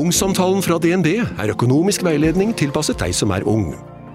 [0.00, 3.74] Ungsamtalen fra DNB er økonomisk veiledning tilpasset deg som er ung.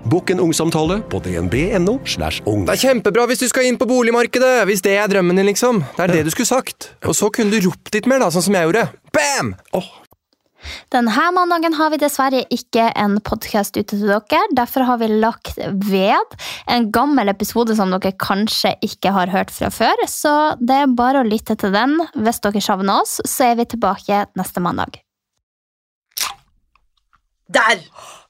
[0.09, 1.99] Bokk en ungsamtale på dnb.no.
[2.09, 2.63] slash ung.
[2.65, 5.83] Det er kjempebra hvis du skal inn på boligmarkedet, hvis det er drømmen din, liksom.
[5.97, 6.89] Det er det du skulle sagt.
[7.05, 8.87] Og så kunne du ropt litt mer, da, sånn som jeg gjorde.
[9.13, 9.53] Bam!
[10.93, 14.41] Denne mandagen har vi dessverre ikke en podkast ute til dere.
[14.57, 16.37] Derfor har vi lagt ved
[16.71, 20.05] en gammel episode som dere kanskje ikke har hørt fra før.
[20.09, 21.99] Så det er bare å lytte til den.
[22.17, 25.04] Hvis dere savner oss, så er vi tilbake neste mandag.
[27.45, 27.81] Der!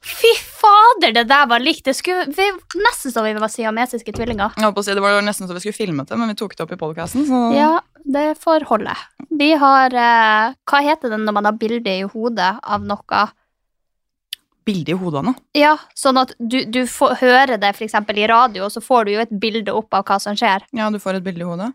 [0.03, 1.85] Fy fader, det der var likt!
[1.87, 2.49] Det skulle vi,
[2.83, 4.57] nesten så vi var siamesiske tvillinger.
[4.57, 6.55] Jeg håper å si, Det var nesten så vi skulle filmet det, men vi tok
[6.57, 7.23] det opp i podcasten.
[7.55, 8.95] Ja, det får holde.
[9.31, 13.23] Vi har eh, Hva heter det når man har bilde i hodet av noe?
[14.67, 15.39] Bilde i hodet av noe.
[15.55, 19.15] Ja, sånn at du, du får hører det eksempel i radio, og så får du
[19.15, 20.67] jo et bilde opp av hva som skjer.
[20.75, 21.71] Ja, du får et bilde i hodet.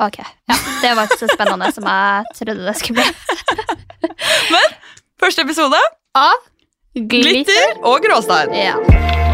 [0.00, 3.10] Ok, ja, Det var ikke så spennende som jeg trodde det skulle bli.
[4.54, 4.78] men
[5.22, 5.78] Første episode.
[6.12, 6.42] Av
[6.92, 7.32] glitter.
[7.32, 8.52] Glitter og gråstein.
[8.52, 9.31] Ja.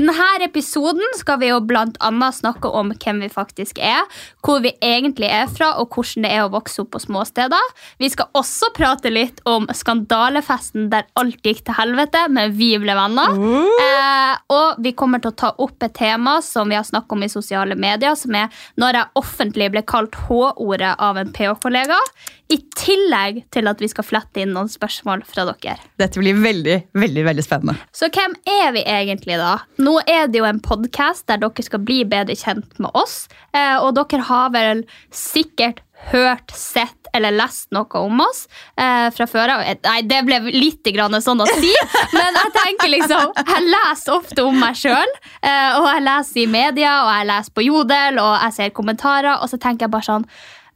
[0.00, 4.06] I denne episoden skal vi jo annet snakke om hvem vi faktisk er,
[4.40, 7.74] hvor vi egentlig er fra, og hvordan det er å vokse opp på småsteder.
[8.00, 12.96] Vi skal også prate litt om skandalefesten der alt gikk til helvete, men vi ble
[12.96, 13.36] venner.
[13.84, 17.28] Eh, og vi kommer til å ta opp et tema som vi har snakket om
[17.28, 18.48] i sosiale medier, som er
[18.80, 22.00] når jeg offentlig ble kalt H-ordet av en PH-kollega.
[22.50, 25.76] I tillegg til at vi skal flette inn noen spørsmål fra dere.
[26.00, 27.76] Dette blir veldig, veldig veldig spennende.
[27.94, 29.60] Så hvem er vi egentlig, da?
[29.78, 33.28] Nå er det jo en podkast der dere skal bli bedre kjent med oss.
[33.54, 34.82] Eh, og dere har vel
[35.14, 38.44] sikkert hørt, sett eller lest noe om oss
[38.78, 39.64] eh, fra før av.
[39.84, 41.72] Nei, det ble litt grann sånn å si,
[42.16, 46.46] men jeg tenker liksom Jeg leser ofte om meg sjøl, eh, og jeg leser i
[46.50, 50.08] media, og jeg leser på Jodel, og jeg ser kommentarer, og så tenker jeg bare
[50.08, 50.26] sånn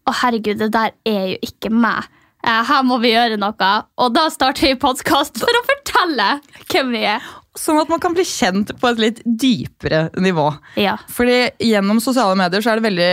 [0.05, 2.09] Å, herregud, det der er jo ikke meg.
[2.45, 3.71] Eh, her må vi gjøre noe.
[4.05, 6.27] Og da starter vi podkast for å fortelle
[6.69, 7.25] hvem vi er.
[7.57, 10.49] Sånn at man kan bli kjent på et litt dypere nivå.
[10.81, 10.97] Ja.
[11.09, 13.13] Fordi gjennom sosiale medier så er det veldig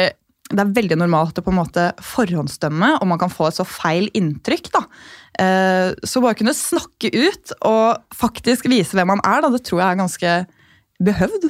[0.52, 3.64] det er veldig normalt å på en måte forhåndsdømme, og man kan få et så
[3.64, 4.68] feil inntrykk.
[4.74, 4.82] da.
[5.40, 9.80] Eh, Så bare kunne snakke ut og faktisk vise hvem man er, da, det tror
[9.80, 10.34] jeg er ganske
[11.02, 11.48] behøvd.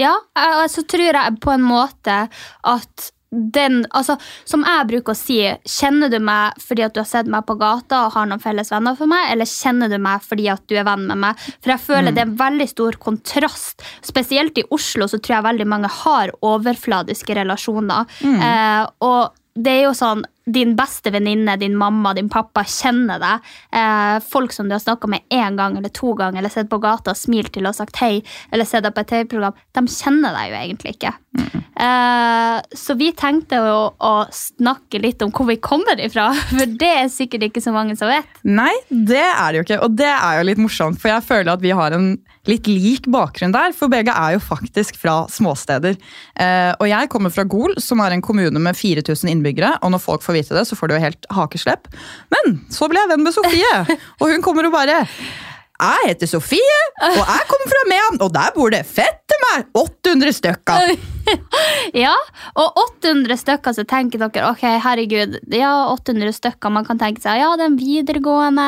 [0.00, 2.28] Ja, og så tror jeg på en måte
[2.64, 4.16] at den, altså,
[4.48, 7.54] som jeg bruker å si, kjenner du meg fordi at du har sett meg på
[7.60, 10.74] gata og har noen felles venner for meg, eller kjenner du meg fordi at du
[10.80, 11.44] er venn med meg?
[11.60, 13.86] For jeg føler det er en veldig stor kontrast.
[14.06, 18.10] Spesielt i Oslo så tror jeg veldig mange har overfladiske relasjoner.
[18.50, 23.50] Eh, og det er jo sånn din beste venninne, din mamma, din pappa kjenner deg.
[23.76, 26.80] Eh, folk som du har snakka med én gang eller to ganger, eller sett på
[26.82, 28.20] gata og smilt til og sagt hei,
[28.50, 31.14] eller sett deg på et TV-program, de kjenner deg jo egentlig ikke.
[31.80, 36.90] Eh, så vi tenkte å, å snakke litt om hvor vi kommer ifra, for det
[37.04, 38.42] er sikkert ikke så mange som vet.
[38.44, 41.54] Nei, det er det jo ikke, og det er jo litt morsomt, for jeg føler
[41.54, 42.12] at vi har en
[42.48, 45.96] litt lik bakgrunn der, for begge er jo faktisk fra småsteder.
[46.40, 50.02] Eh, og jeg kommer fra Gol, som er en kommune med 4000 innbyggere, og når
[50.04, 51.90] folk får vite det, så får du jo helt hakeslepp.
[52.34, 53.76] Men så ble jeg venn med Sofie,
[54.20, 55.04] og hun kommer og bare
[55.80, 59.80] jeg heter Sofie, og jeg kommer fra Mehamn, og der bor det fett til meg
[59.80, 60.92] 800 stykker.
[61.94, 62.14] Ja,
[62.58, 66.72] og 800 stykker, så tenker dere ok, herregud, ja, 800 stykker.
[66.74, 68.66] Man kan tenke seg ja, det er en videregående,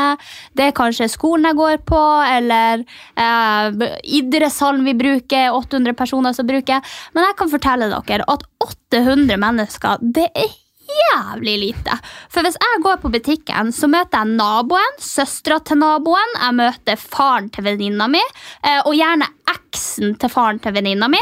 [0.54, 1.98] det er kanskje skolen jeg går på,
[2.28, 2.84] eller
[3.18, 3.88] eh,
[4.20, 6.94] idrettshallen vi bruker, 800 personer som bruker.
[7.16, 10.54] Men jeg kan fortelle dere at 800 mennesker, det er
[11.00, 11.98] jævlig lite.
[12.32, 17.00] For hvis jeg går på butikken, så møter jeg naboen, søstera til naboen, jeg møter
[17.00, 18.22] faren til venninna mi,
[18.62, 21.20] eh, og gjerne eksen til faren til venninna mi.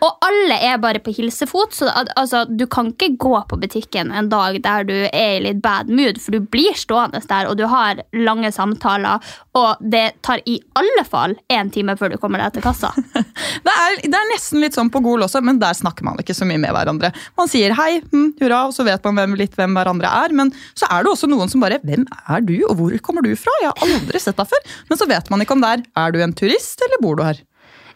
[0.00, 4.30] Og alle er bare på hilsefot, så altså, du kan ikke gå på butikken en
[4.32, 7.66] dag der du er i litt bad mood, for du blir stående der, og du
[7.68, 9.20] har lange samtaler,
[9.58, 12.94] og det tar i alle fall én time før du kommer deg til kassa.
[13.60, 16.34] Det er, det er nesten litt sånn på Gol også, men der snakker man ikke
[16.36, 17.10] så mye med hverandre.
[17.36, 20.34] Man sier hei, hm, hurra, og så vet man hvem, litt hvem hverandre er.
[20.36, 23.34] Men så er det også noen som bare Hvem er du, og hvor kommer du
[23.38, 23.52] fra?
[23.60, 24.64] Jeg har aldri sett deg før.
[24.88, 27.24] Men så vet man ikke om det er Er du en turist, eller bor du
[27.26, 27.42] her?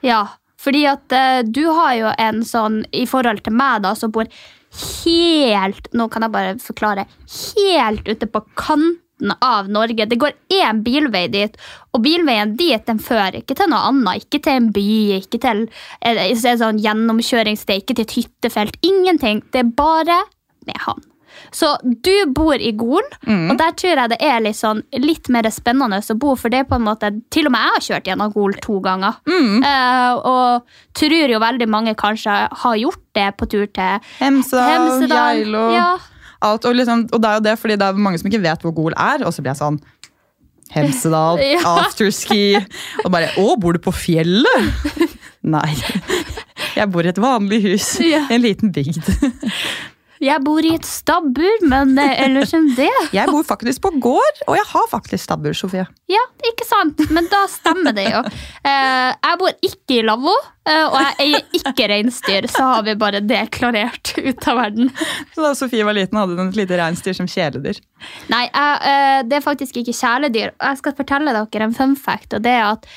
[0.05, 0.25] Ja,
[0.61, 4.29] fordi at eh, du har jo en sånn, i forhold til meg da, som bor
[4.75, 7.07] helt, nå kan jeg bare forklare,
[7.55, 10.09] helt ute på kanten av Norge.
[10.11, 11.57] Det går én bilvei dit,
[11.95, 14.27] og bilveien dit den fører ikke til noe annet.
[14.27, 14.87] Ikke til en by,
[15.21, 15.65] ikke til
[16.03, 18.79] et en sånn gjennomkjøringssted, ikke til et hyttefelt.
[18.85, 19.45] Ingenting.
[19.55, 20.25] Det er bare
[20.67, 21.05] med han.
[21.55, 25.49] Så du bor i Gol, og der tror jeg det er litt, sånn, litt mer
[25.55, 26.35] spennende å bo.
[26.37, 28.79] For det er på en måte, til og med jeg har kjørt gjennom Gol to
[28.85, 29.21] ganger.
[29.29, 30.65] Eh, og
[30.99, 35.39] tror jo veldig mange kanskje har gjort det på tur til Hemsedal, Hemsedal.
[35.39, 35.89] Geilo Ja.
[36.45, 38.63] alt, og, liksom, og det er jo det fordi det er mange som ikke vet
[38.67, 39.79] hvor Gol er, og så blir jeg sånn
[40.75, 41.61] Hemsedal, Ja.
[41.85, 42.57] afterski
[43.05, 44.73] Og bare Å, bor du på fjellet?
[45.55, 45.75] Nei.
[46.75, 48.25] Jeg bor i et vanlig hus Ja.
[48.33, 49.05] en liten bygd.
[50.23, 54.43] Jeg bor i et stabbur, men eh, ellers enn det Jeg bor faktisk på gård,
[54.47, 55.87] og jeg har faktisk stabbur, Sofie.
[56.11, 57.01] Ja, ikke sant?
[57.15, 58.21] Men da stemmer det jo.
[58.63, 60.35] Eh, jeg bor ikke i lavvo,
[60.69, 64.93] eh, og jeg eier ikke reinsdyr, så har vi bare det klarert ut av verden.
[65.35, 67.83] Så da Sofie var liten, hadde hun et lite reinsdyr som kjæledyr.
[68.31, 70.55] Nei, jeg, det er faktisk ikke kjæledyr.
[70.55, 72.89] Jeg skal fortelle dere en fun fact, og det er at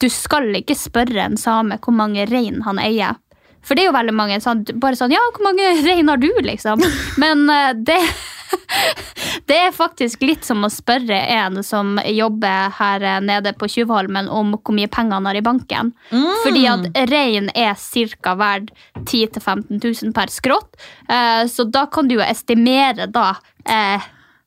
[0.00, 3.18] du skal ikke spørre en same hvor mange rein han eier.
[3.66, 6.30] For det er jo veldig mange sånn, bare sånn, ja, hvor mange rein har du,
[6.44, 6.82] liksom?
[7.20, 7.98] Men eh, det,
[9.50, 14.30] det er faktisk litt som å spørre en som jobber her eh, nede på Tjuvholmen
[14.32, 15.94] om hvor mye penger han har i banken.
[16.44, 17.74] Fordi at rein er
[18.22, 18.36] ca.
[18.38, 18.72] verdt
[19.04, 20.78] 10 000-15 000 per skrått.
[21.08, 23.34] Eh, så da kan du jo estimere da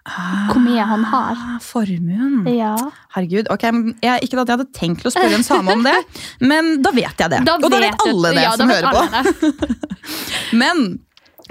[0.02, 1.38] hvor mye han har.
[1.38, 2.42] Ah, formuen.
[2.50, 2.74] Ja.
[3.14, 3.68] Herregud, ok,
[4.02, 5.96] jeg, Ikke at jeg hadde tenkt å spørre en same om det,
[6.52, 7.44] men da vet jeg det.
[7.46, 9.72] og da vet alle det ja, som hører på.
[10.62, 11.00] Men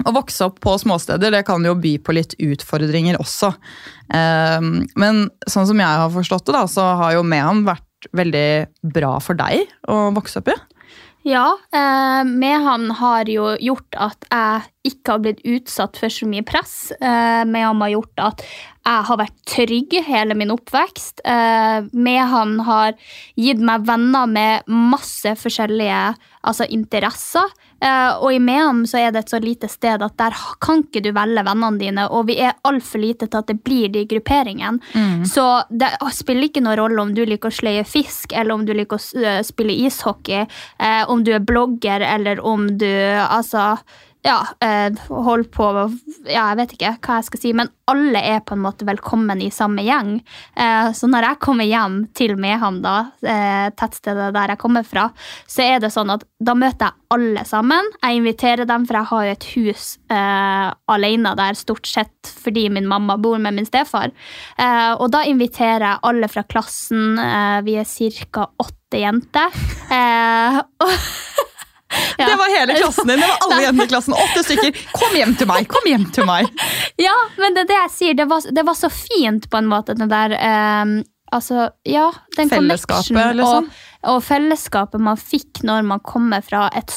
[0.07, 3.51] å vokse opp på småsteder det kan jo by på litt utfordringer også.
[4.15, 8.45] Ehm, men sånn som jeg har forstått det, da, så har jo Mehamn vært veldig
[8.95, 10.57] bra for deg å vokse opp i.
[11.23, 16.25] Ja, eh, med han har jo gjort at jeg ikke har blitt utsatt for så
[16.25, 16.89] mye press.
[16.97, 18.41] Eh, med han har gjort at
[18.81, 21.21] jeg har vært trygg hele min oppvekst.
[21.21, 22.97] Eh, med han har
[23.37, 26.01] gitt meg venner med masse forskjellige
[26.41, 27.53] altså, interesser.
[27.81, 31.01] Eh, og i Mehamn så er det et så lite sted at der kan ikke
[31.01, 35.25] du velge vennene dine, og vi er altfor lite til at det blir de grupperingene.
[35.27, 38.75] Så det spiller ikke noen rolle om du liker å sleie fisk, eller om du
[38.77, 40.45] liker å eh, spille ishockey,
[40.79, 43.75] eh, om du er blogger, eller om du altså
[44.23, 45.67] ja, eh, hold på
[46.29, 49.41] Ja, jeg vet ikke hva jeg skal si, men alle er på en måte velkommen
[49.41, 50.19] i samme gjeng.
[50.55, 55.09] Eh, så når jeg kommer hjem til Mehamn, da, eh, tettstedet der jeg kommer fra,
[55.49, 57.89] så er det sånn at da møter jeg alle sammen.
[58.03, 62.69] Jeg inviterer dem, for jeg har jo et hus eh, alene der, stort sett fordi
[62.69, 64.13] min mamma bor med min stefar.
[64.57, 67.17] Eh, og da inviterer jeg alle fra klassen.
[67.17, 67.89] Eh, vi er
[68.31, 68.51] ca.
[68.61, 69.49] åtte jenter.
[69.89, 70.61] Eh,
[72.17, 72.25] Ja.
[72.27, 73.19] Det var hele klassen din!
[73.19, 74.17] Det var alle jentene i klassen.
[74.17, 74.83] Åtte stykker.
[74.95, 75.69] Kom hjem til meg!
[75.71, 76.51] Kom hjem til meg!
[77.01, 78.17] Ja, men det er det jeg sier.
[78.19, 81.01] Det var, det var så fint på en måte, den der eh,
[81.31, 83.69] Altså, ja, den Fellesskapet, liksom.
[83.71, 86.91] Og, og fellesskapet man fikk når man kommer fra et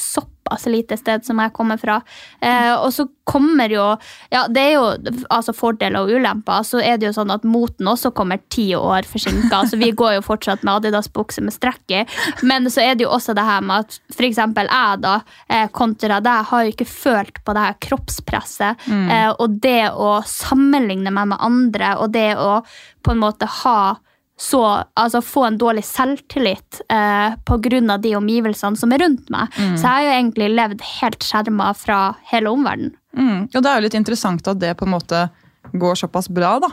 [0.54, 2.00] såpass lite sted som jeg kommer fra.
[2.40, 3.96] Eh, og så kommer jo
[4.30, 4.84] Ja, det er jo
[5.30, 6.62] altså fordeler og ulemper.
[6.64, 9.52] Så er det jo sånn at moten også kommer ti år forsinka.
[9.54, 12.04] Altså, vi går jo fortsatt med Adidas-bukse med strekk i.
[12.42, 14.36] Men så er det jo også det her med at f.eks.
[14.38, 18.88] jeg, da, eh, kontra deg, har jo ikke følt på det her kroppspresset.
[18.90, 22.62] Eh, og det å sammenligne meg med andre, og det å
[23.04, 23.96] på en måte ha
[24.40, 24.60] så,
[24.98, 27.98] altså få en dårlig selvtillit eh, pga.
[28.02, 29.52] de omgivelsene som er rundt meg.
[29.54, 32.00] Så jeg har jo egentlig levd helt skjerma fra
[32.32, 32.96] hele omverdenen.
[33.14, 33.46] Mm.
[33.46, 35.28] Og det er jo litt interessant at det på en måte
[35.72, 36.70] går såpass bra, da.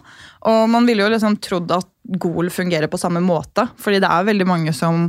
[0.49, 1.87] Og man ville jo liksom trodd at
[2.19, 5.05] Gol fungerer på samme måte, fordi det er veldig mange som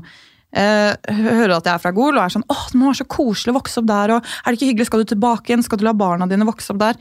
[0.52, 3.08] eh, hører at jeg er fra Gol og er sånn åh, det må være så
[3.10, 5.80] koselig å vokse opp der, og er det ikke hyggelig, skal du tilbake igjen, skal
[5.80, 7.00] du la barna dine vokse opp der?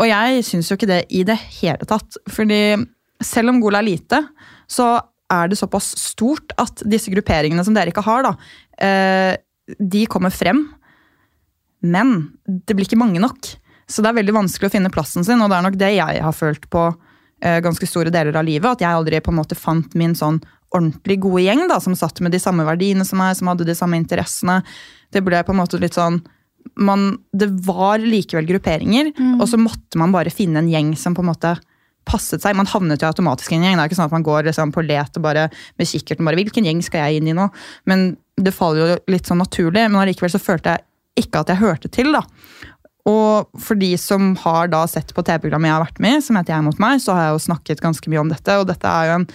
[0.00, 2.62] Og jeg syns jo ikke det i det hele tatt, fordi
[3.26, 4.20] selv om Gola er lite,
[4.70, 4.94] så
[5.32, 8.32] er det såpass stort at disse grupperingene som dere ikke har, da,
[8.78, 9.36] eh,
[9.78, 10.66] de kommer frem.
[11.82, 13.54] Men det blir ikke mange nok.
[13.88, 16.22] Så det er veldig vanskelig å finne plassen sin, og det er nok det jeg
[16.24, 16.84] har følt på
[17.42, 18.68] eh, ganske store deler av livet.
[18.70, 20.40] At jeg aldri på en måte fant min sånn
[20.72, 23.76] ordentlig gode gjeng da, som satt med de samme verdiene som meg, som hadde de
[23.76, 24.62] samme interessene.
[25.12, 26.22] Det ble på en måte litt sånn
[26.78, 29.10] man, Det var likevel grupperinger,
[29.40, 31.56] og så måtte man bare finne en gjeng som på en måte
[32.08, 32.56] passet seg.
[32.58, 33.78] Man havnet jo automatisk i en gjeng.
[33.78, 35.48] Det er ikke sånn at man går liksom på let og bare
[35.80, 37.48] med kikkerten bare Hvilken gjeng skal jeg inn i nå?
[37.90, 39.86] Men det faller jo litt sånn naturlig.
[39.88, 42.22] Men allikevel så følte jeg ikke at jeg hørte til, da.
[43.10, 46.38] Og for de som har da sett på TV-programmet jeg har vært med i, som
[46.38, 48.58] heter Jeg mot meg, så har jeg jo snakket ganske mye om dette.
[48.60, 49.26] Og dette er jo en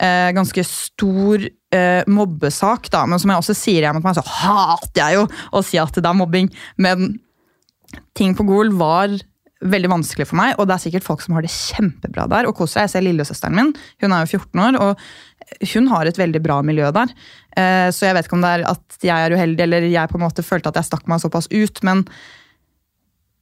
[0.00, 3.04] eh, ganske stor eh, mobbesak, da.
[3.10, 6.00] Men som jeg også sier Jeg mot meg, så hater jeg jo å si at
[6.00, 6.48] det er mobbing.
[6.80, 7.12] Men
[8.16, 9.12] ting på Gol var
[9.64, 12.56] veldig vanskelig for meg, og det er sikkert folk som har det kjempebra der og
[12.58, 12.84] koser seg.
[12.86, 13.72] Jeg ser lillesøsteren min,
[14.04, 17.12] hun er jo 14 år, og hun har et veldig bra miljø der.
[17.56, 20.18] Eh, Så jeg vet ikke om det er at jeg er uheldig, eller jeg på
[20.20, 22.04] en måte følte at jeg stakk meg såpass ut, men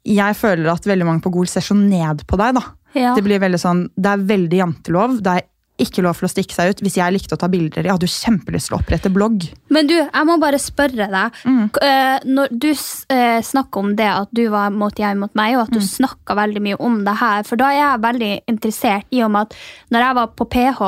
[0.06, 2.64] jeg føler at veldig mange på Gol ser så ned på deg, da.
[2.98, 3.14] Ja.
[3.16, 5.20] Det blir veldig sånn, det er veldig jantelov.
[5.24, 5.46] Det er
[5.84, 6.82] ikke lov for å stikke seg ut.
[6.84, 9.48] Hvis jeg likte å ta bilder, jeg hadde jo kjempelyst til å opprette blogg.
[9.72, 11.38] Men du, jeg må bare spørre deg.
[11.74, 15.56] K- eh, Når du uh, snakker om det at du var mot jeg mot meg,
[15.56, 19.06] og at du snakka veldig mye om det her, for da er jeg veldig interessert
[19.12, 19.54] i om at
[19.92, 20.82] når jeg var på PH,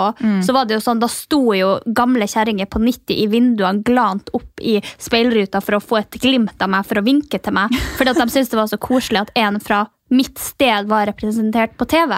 [0.46, 4.30] så var det jo sånn, da sto jo gamle kjerringer på 90 i vinduene glant
[4.36, 7.72] opp i speilruta for å få et glimt av meg for å vinke til meg,
[7.98, 11.76] fordi at de syntes det var så koselig at en fra mitt sted var representert
[11.80, 12.12] på TV.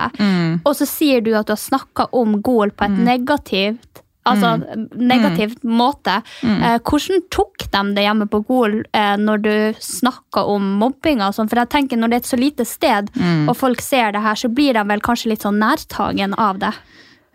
[0.64, 4.57] Og så sier du at du har snakka om Gol på et negativt Altså
[4.99, 6.16] negativt måte.
[6.43, 11.23] Eh, hvordan tok de det hjemme på Gol eh, når du snakka om mobbing?
[11.23, 11.50] og sånn?
[11.50, 13.12] For jeg tenker Når det er et så lite sted,
[13.47, 16.75] og folk ser det her, så blir de vel kanskje litt sånn nærtagen av det.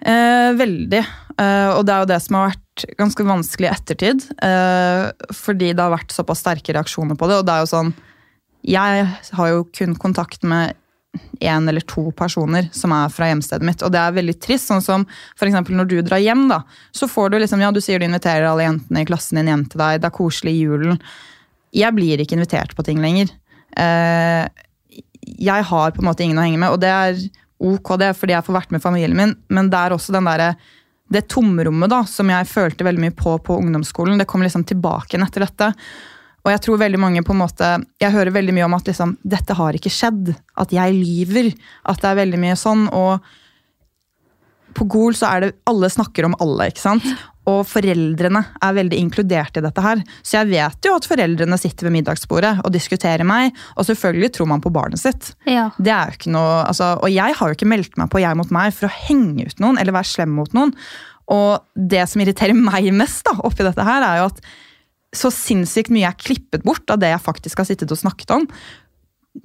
[0.01, 1.01] Eh, veldig.
[1.37, 4.23] Eh, og det er jo det som har vært ganske vanskelig i ettertid.
[4.43, 7.39] Eh, fordi det har vært såpass sterke reaksjoner på det.
[7.41, 7.93] Og det er jo sånn
[8.67, 10.75] Jeg har jo kun kontakt med
[11.41, 14.69] én eller to personer som er fra hjemstedet mitt, og det er veldig trist.
[14.69, 15.05] Sånn som
[15.37, 16.61] for når du drar hjem, da,
[16.95, 19.65] så får du liksom Ja, du sier du inviterer alle jentene i klassen din hjem
[19.71, 21.01] til deg, det er koselig i julen.
[21.75, 23.31] Jeg blir ikke invitert på ting lenger.
[23.79, 24.45] Eh,
[25.21, 27.25] jeg har på en måte ingen å henge med, og det er
[27.61, 30.53] ok det, fordi jeg får vært med familien min, men det er også den derre
[31.11, 35.11] det tomrommet da, som jeg følte veldig mye på på ungdomsskolen, det kom liksom tilbake
[35.11, 35.73] igjen etter dette.
[36.41, 37.67] Og jeg tror veldig mange på en måte,
[38.01, 40.33] jeg hører veldig mye om at liksom, dette har ikke skjedd.
[40.61, 41.51] At jeg lyver.
[41.89, 42.87] At det er veldig mye sånn.
[42.89, 43.21] Og
[44.77, 47.05] på Gol så er det alle snakker om alle, ikke sant.
[47.49, 50.01] Og foreldrene er veldig inkludert i dette her.
[50.21, 53.55] Så jeg vet jo at foreldrene sitter ved middagsbordet og diskuterer meg.
[53.75, 55.31] Og selvfølgelig tror man på barnet sitt.
[55.49, 55.69] Ja.
[55.77, 58.37] Det er jo ikke noe, altså, og jeg har jo ikke meldt meg på Jeg
[58.37, 60.75] mot meg for å henge ut noen eller være slem mot noen.
[61.31, 64.45] Og det som irriterer meg mest da, oppi dette her, er jo at
[65.15, 68.47] så sinnssykt mye er klippet bort av det jeg faktisk har sittet og snakket om.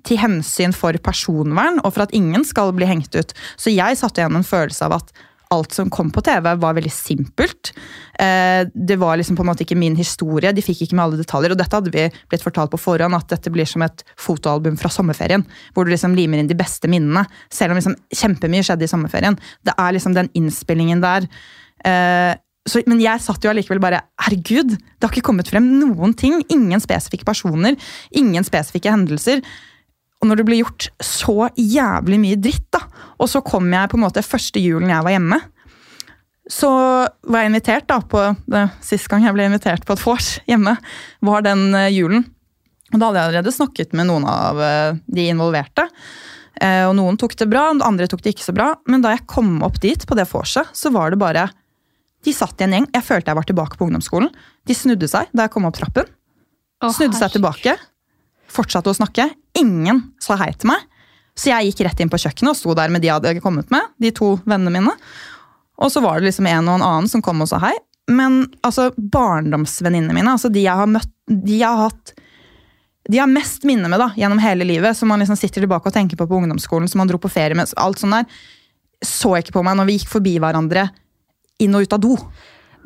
[0.06, 3.34] Til hensyn for personvern og for at ingen skal bli hengt ut.
[3.58, 5.12] Så jeg satte igjen en følelse av at
[5.54, 7.72] alt som kom på TV, var veldig simpelt.
[8.18, 11.20] Eh, Det var liksom på en måte ikke min historie, de fikk ikke med alle
[11.22, 11.52] detaljer.
[11.54, 14.90] Og dette hadde vi blitt fortalt på forhånd, at dette blir som et fotoalbum fra
[14.90, 15.46] sommerferien.
[15.72, 17.26] Hvor du liksom limer inn de beste minnene.
[17.48, 19.38] Selv om liksom kjempemye skjedde i sommerferien.
[19.64, 21.30] Det er liksom den innspillingen der.
[22.66, 26.40] Så, men jeg satt jo allikevel bare Herregud, det har ikke kommet frem noen ting.
[26.52, 27.76] Ingen spesifikke personer.
[28.18, 29.44] Ingen spesifikke hendelser.
[30.20, 32.82] Og når det blir gjort så jævlig mye dritt, da,
[33.20, 35.40] og så kom jeg på en måte første julen jeg var hjemme,
[36.50, 36.70] så
[37.26, 38.22] var jeg invitert da på
[38.84, 40.76] Sist gang jeg ble invitert på et vors hjemme,
[41.26, 42.22] var den eh, julen.
[42.92, 45.88] Og da hadde jeg allerede snakket med noen av eh, de involverte.
[46.62, 48.70] Eh, og noen tok det bra, andre tok det ikke så bra.
[48.86, 51.48] Men da jeg kom opp dit på det vorset, så var det bare
[52.26, 52.88] De satt i en gjeng.
[52.90, 54.32] Jeg følte jeg var tilbake på ungdomsskolen.
[54.66, 56.08] De snudde seg da jeg kom opp trappen.
[56.82, 57.76] Å, Snudde seg tilbake,
[58.52, 59.30] fortsatte å snakke.
[59.56, 60.82] Ingen sa hei til meg.
[61.36, 63.70] Så jeg gikk rett inn på kjøkkenet og sto der med de jeg hadde kommet
[63.72, 63.92] med.
[64.00, 64.94] de to vennene mine.
[65.76, 67.74] Og så var det liksom en og en annen som kom og sa hei.
[68.10, 72.14] Men altså, barndomsvenninnene mine, altså de jeg har møtt, de jeg har hatt
[73.06, 75.94] de har mest minne med da, gjennom hele livet, som man liksom sitter tilbake og
[75.94, 78.40] tenker på på ungdomsskolen, som man dro på ferie med, alt sånt der,
[79.04, 80.88] så ikke på meg når vi gikk forbi hverandre
[81.62, 82.16] inn og ut av do.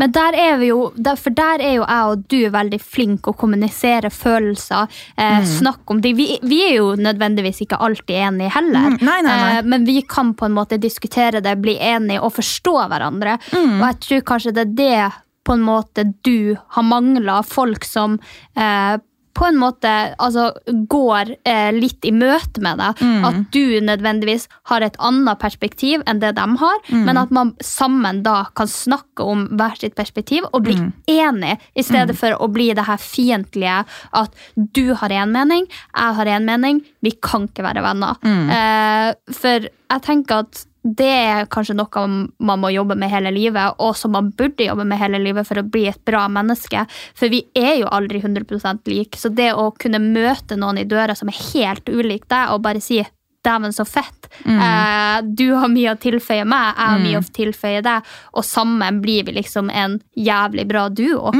[0.00, 0.78] Men der er vi jo,
[1.20, 4.88] for der er jo jeg og du veldig flinke å kommunisere følelser.
[5.20, 6.14] Eh, Snakke om det.
[6.16, 8.94] Vi, vi er jo nødvendigvis ikke alltid enige heller.
[8.94, 9.50] Mm, nei, nei, nei.
[9.58, 13.36] Eh, men vi kan på en måte diskutere det, bli enige og forstå hverandre.
[13.52, 15.10] Og jeg tror kanskje det er det
[15.44, 17.42] på en måte du har mangla.
[17.44, 18.16] Folk som
[18.56, 18.96] eh,
[19.36, 20.50] på en måte altså,
[20.90, 23.02] går eh, litt i møte med deg.
[23.26, 28.22] At du nødvendigvis har et annet perspektiv enn det de har, men at man sammen
[28.26, 30.76] da kan snakke om hver sitt perspektiv og bli
[31.10, 33.82] enig, i stedet for å bli det her fiendtlige
[34.16, 38.18] at du har én mening, jeg har én mening, vi kan ikke være venner.
[38.56, 42.04] Eh, for jeg tenker at det er kanskje noe
[42.40, 45.60] man må jobbe med hele livet, og som man burde jobbe med hele livet for
[45.60, 46.86] å bli et bra menneske.
[47.16, 49.20] For vi er jo aldri 100% like.
[49.20, 52.80] Så det å kunne møte noen i døra som er helt ulik deg, og bare
[52.80, 53.02] si
[53.40, 57.82] 'dæven, så fett', eh, du har mye å tilføye meg, jeg har mye å tilføye
[57.82, 61.32] deg, og sammen blir vi liksom en jævlig bra duo.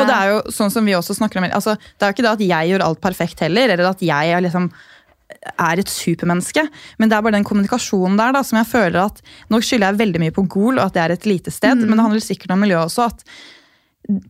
[0.00, 2.28] Og det er jo sånn som vi også snakker om altså, Det er jo ikke
[2.28, 4.70] det at jeg gjør alt perfekt heller, eller at jeg er liksom
[5.50, 6.64] er et supermenneske,
[6.98, 10.00] men det er bare den kommunikasjonen der da, som jeg føler at Nå skylder jeg
[10.00, 12.54] veldig mye på Gol og at det er et lite sted, men det handler sikkert
[12.54, 13.08] om miljøet også.
[13.10, 13.24] at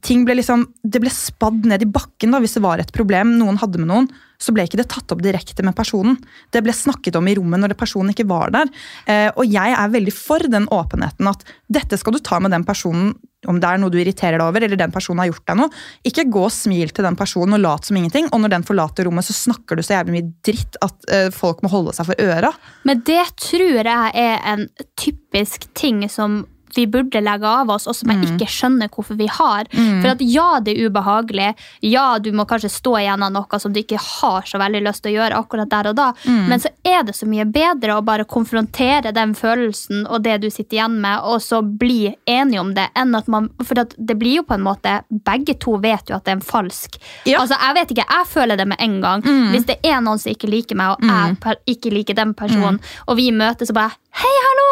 [0.04, 3.36] ting ble liksom, Det ble spadd ned i bakken da, hvis det var et problem
[3.38, 4.10] noen hadde med noen.
[4.40, 6.16] Så ble ikke det tatt opp direkte med personen.
[6.52, 8.70] Det ble snakket om i rommet når personen ikke var der.
[9.06, 12.64] Eh, og jeg er veldig for den åpenheten at dette skal du ta med den
[12.68, 13.12] personen
[13.48, 15.72] om det er noe du irriterer deg over, eller den personen har gjort deg noe.
[16.08, 18.28] Ikke gå og smil til den personen og lat som ingenting.
[18.34, 21.62] Og når den forlater rommet, så snakker du så jævlig mye dritt at eh, folk
[21.64, 22.52] må holde seg for øra.
[22.88, 24.66] Men det tror jeg er en
[25.00, 26.42] typisk ting som
[26.76, 29.68] vi burde legge av oss, og som jeg ikke skjønner hvorfor vi har.
[29.72, 31.50] For at ja, det er ubehagelig.
[31.86, 35.04] Ja, du må kanskje stå igjen av noe som du ikke har så veldig lyst
[35.04, 36.08] til å gjøre akkurat der og da.
[36.26, 40.48] Men så er det så mye bedre å bare konfrontere den følelsen og det du
[40.50, 44.16] sitter igjen med, og så bli enige om det, enn at man For at det
[44.18, 46.98] blir jo på en måte Begge to vet jo at det er en falsk.
[47.28, 47.40] Ja.
[47.42, 49.24] Altså, jeg vet ikke, jeg føler det med en gang.
[49.52, 52.80] Hvis det er noen som ikke liker meg, og jeg per ikke liker den personen,
[53.06, 54.70] og vi møtes og bare Hei, hallo!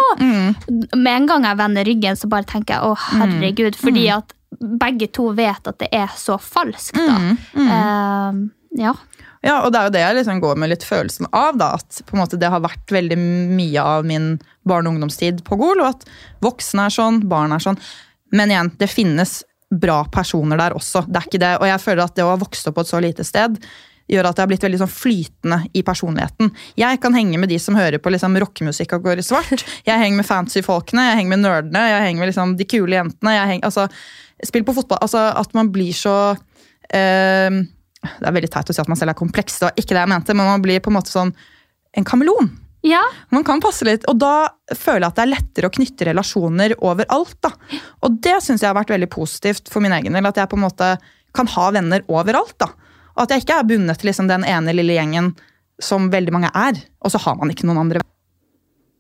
[0.99, 3.79] Med en gang jeg vender ryggen, så bare tenker jeg å, herregud.
[3.81, 4.35] Fordi at
[4.81, 7.19] begge to vet at det er så falskt, da.
[7.65, 8.39] Eh,
[8.85, 8.95] ja.
[9.45, 11.59] Ja, og det er jo det jeg liksom går med litt følelsen av.
[11.61, 13.19] da, At på en måte det har vært veldig
[13.55, 14.33] mye av min
[14.67, 15.79] barne- og ungdomstid på Gol.
[15.85, 16.09] Og at
[16.43, 17.79] voksne er sånn, barn er sånn.
[18.35, 21.05] Men igjen, det finnes bra personer der også.
[21.07, 22.91] det er ikke det, Og jeg føler at det å ha vokst opp på et
[22.91, 23.59] så lite sted
[24.09, 26.53] gjør at jeg har blitt veldig sånn flytende i personligheten.
[26.81, 29.65] Jeg kan henge med de som hører på liksom rockemusikk og går i svart.
[29.89, 33.35] Jeg henger med fancy-folkene, jeg henger med nerdene, jeg henger med liksom de kule jentene.
[33.37, 33.89] jeg henger, altså,
[34.47, 35.01] Spill på fotball.
[35.03, 36.15] altså At man blir så
[36.95, 39.97] eh, Det er veldig teit å si at man selv er kompleks, det var ikke
[39.97, 41.33] det jeg mente, men man blir på en måte sånn
[41.97, 42.51] en kameleon.
[42.87, 43.01] ja.
[43.35, 46.77] Man kan passe litt, og da føler jeg at det er lettere å knytte relasjoner
[46.79, 47.35] overalt.
[47.43, 47.51] da.
[48.07, 50.59] Og det syns jeg har vært veldig positivt for min egen del, at jeg på
[50.59, 50.93] en måte
[51.35, 52.55] kan ha venner overalt.
[52.63, 52.71] da.
[53.19, 55.33] At jeg ikke er bundet til liksom den ene lille gjengen
[55.83, 58.03] som veldig mange er, og så har man ikke noen andre.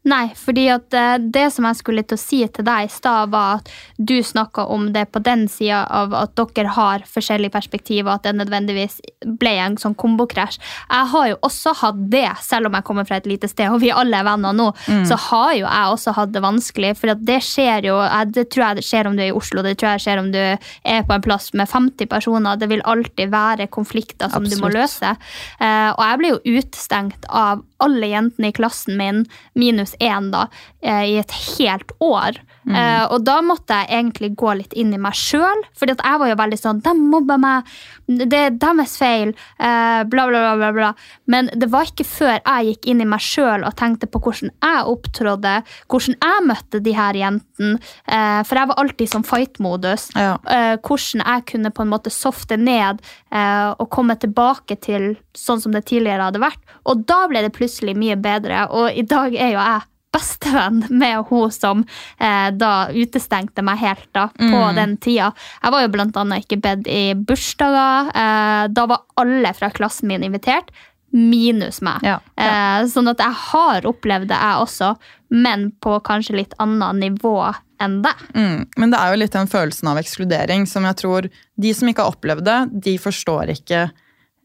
[0.08, 3.32] Nei, fordi at eh, det som jeg skulle til å si til deg i stad,
[3.32, 8.14] var at du snakka om det på den sida av at dere har forskjellige perspektiver,
[8.14, 8.98] at det nødvendigvis
[9.40, 10.58] ble en sånn kombokrasj.
[10.88, 13.82] Jeg har jo også hatt det, selv om jeg kommer fra et lite sted og
[13.82, 14.68] vi alle er venner nå,
[15.08, 16.94] så har jo jeg også hatt det vanskelig.
[16.98, 17.96] For at det skjer jo
[18.32, 20.30] Det tror jeg det skjer om du er i Oslo, det tror jeg skjer om
[20.32, 22.58] du er på en plass med 50 personer.
[22.60, 25.14] Det vil alltid være konflikter som du må løse.
[25.60, 30.48] Eh, og jeg blir jo utestengt av alle jentene i klassen min, minus én, da,
[30.82, 32.40] eh, i et helt år.
[32.68, 36.28] Eh, og da måtte jeg egentlig gå litt inn i meg sjøl, for jeg var
[36.28, 37.70] jo veldig sånn De mobber meg,
[38.08, 40.90] det er deres feil, uh, bla, bla, bla, bla.
[41.28, 44.52] Men det var ikke før jeg gikk inn i meg sjøl og tenkte på hvordan
[44.52, 45.54] jeg opptrådde,
[45.88, 50.38] hvordan jeg møtte de her jentene, uh, for jeg var alltid i sånn fight-modus Ja.
[50.84, 53.00] hvordan jeg kunne på en måte softe ned
[53.30, 56.60] og komme tilbake til sånn som det tidligere hadde vært.
[56.88, 59.86] Og da ble det plutselig mye bedre, og i dag er jo jeg
[60.18, 61.84] bestevenn med hun som
[62.18, 65.32] eh, da utestengte meg helt da, på den tida.
[65.62, 68.12] Jeg var jo blant annet ikke bedt i bursdager.
[68.12, 70.70] Eh, da var alle fra klassen min invitert,
[71.14, 72.04] minus meg.
[72.04, 74.92] Ja, Eh, sånn at jeg har opplevd det, jeg også,
[75.34, 77.50] men på kanskje litt annet nivå
[77.82, 78.14] enn det.
[78.34, 78.66] Mm.
[78.76, 82.04] Men det er jo litt den følelsen av ekskludering som jeg tror de som ikke
[82.04, 83.82] har opplevd det, de forstår ikke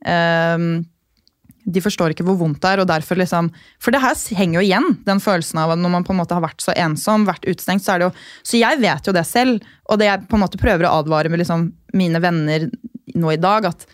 [0.09, 0.83] ehm,
[1.65, 3.49] de forstår ikke hvor vondt det er, og derfor liksom
[3.81, 6.35] For det her henger jo igjen, den følelsen av at når man på en måte
[6.35, 9.25] har vært så ensom, vært utestengt, så er det jo Så jeg vet jo det
[9.29, 12.69] selv, og det jeg på en måte prøver å advare med liksom mine venner
[13.13, 13.85] nå i dag, at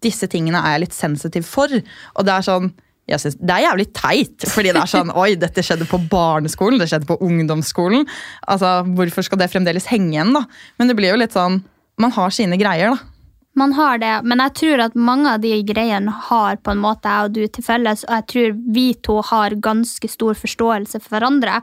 [0.00, 1.72] disse tingene er jeg litt sensitiv for.
[2.16, 2.70] Og det er sånn
[3.10, 6.78] jeg synes, Det er jævlig teit, fordi det er sånn Oi, dette skjedde på barneskolen,
[6.78, 8.06] det skjedde på ungdomsskolen.
[8.46, 10.44] Altså, Hvorfor skal det fremdeles henge igjen, da?
[10.78, 11.60] Men det blir jo litt sånn
[12.00, 13.10] Man har sine greier, da.
[13.58, 17.10] Man har det, men jeg tror at mange av de greiene har på en måte
[17.10, 21.16] jeg og du til felles, og jeg tror vi to har ganske stor forståelse for
[21.16, 21.56] hverandre.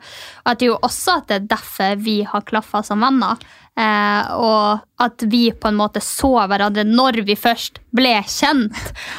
[0.44, 3.40] Og jeg tror også at det er derfor vi har klaffa som venner.
[3.78, 8.74] Eh, og at vi på en måte så hverandre når vi først ble kjent.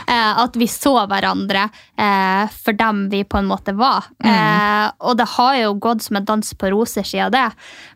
[0.08, 1.68] Eh, at vi så hverandre
[2.00, 4.08] eh, for dem vi på en måte var.
[4.24, 7.46] Eh, og det har jo gått som en dans på roser siden det.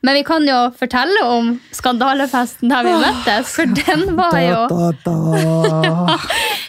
[0.07, 4.61] Men vi kan jo fortelle om skandalefesten der vi møttes, for den var jo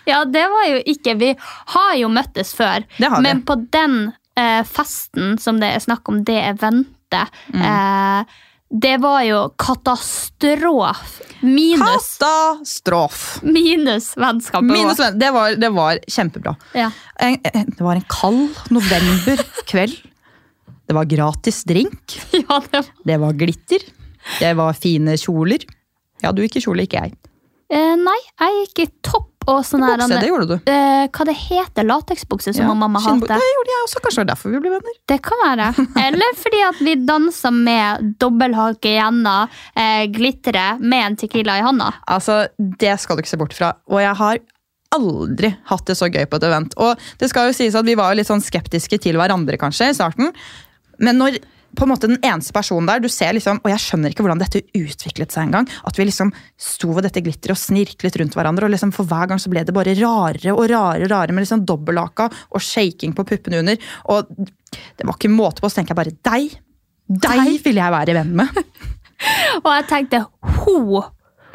[0.10, 1.30] Ja, det var jo ikke Vi
[1.76, 2.84] har jo møttes før,
[3.24, 8.40] men på den eh, festen som det er snakk om, det eventet, eh,
[8.74, 11.22] det var jo katastrof.
[11.42, 13.40] Minus, Katastrof!
[13.44, 14.72] minus vennskapet.
[14.72, 15.20] Minus venn.
[15.20, 16.56] Det var, det var kjempebra.
[16.74, 16.88] Ja.
[17.22, 20.00] En, en, det var en kald novemberkveld.
[20.88, 22.18] Det var gratis drink.
[22.32, 23.86] ja, det var Det var glitter.
[24.40, 25.68] Det var fine kjoler.
[26.24, 27.14] Ja, du gikk i kjole, ikke jeg.
[27.74, 30.72] Eh, nei, jeg gikk i topp og sånn her Bukse, det gjorde du.
[30.72, 33.34] eh, Hva det heter Lateksbukse, som Ja, mamma hater.
[33.34, 34.96] Det gjorde jeg også, kanskje det var derfor vi ble venner.
[35.12, 35.68] Det kan være.
[36.06, 41.92] Eller fordi at vi dansa med dobbelthake gjennom eh, glitre med en tequila i handa.
[42.08, 43.74] Altså, Det skal du ikke se bort fra.
[43.92, 44.42] Og jeg har
[44.94, 46.76] aldri hatt det så gøy på et event.
[46.78, 49.90] Og det skal jo sies at Vi var jo litt sånn skeptiske til hverandre kanskje
[49.90, 50.30] i starten.
[51.02, 51.40] Men når
[51.78, 54.42] på en måte den eneste personen der, du ser liksom, og jeg skjønner ikke hvordan
[54.42, 58.68] dette utviklet seg engang, at vi liksom sto ved dette glitteret og snirklet rundt hverandre,
[58.68, 61.66] og liksom for hver gang så ble det bare rarere og rarere, rarere med liksom
[61.70, 63.90] dobbeltlaka og shaking på puppene under.
[64.14, 66.58] Og det var ikke måte på, så tenker jeg bare deg,
[67.28, 68.64] deg vil jeg være venn med.
[69.64, 70.20] Og jeg tenkte
[70.64, 71.04] ho,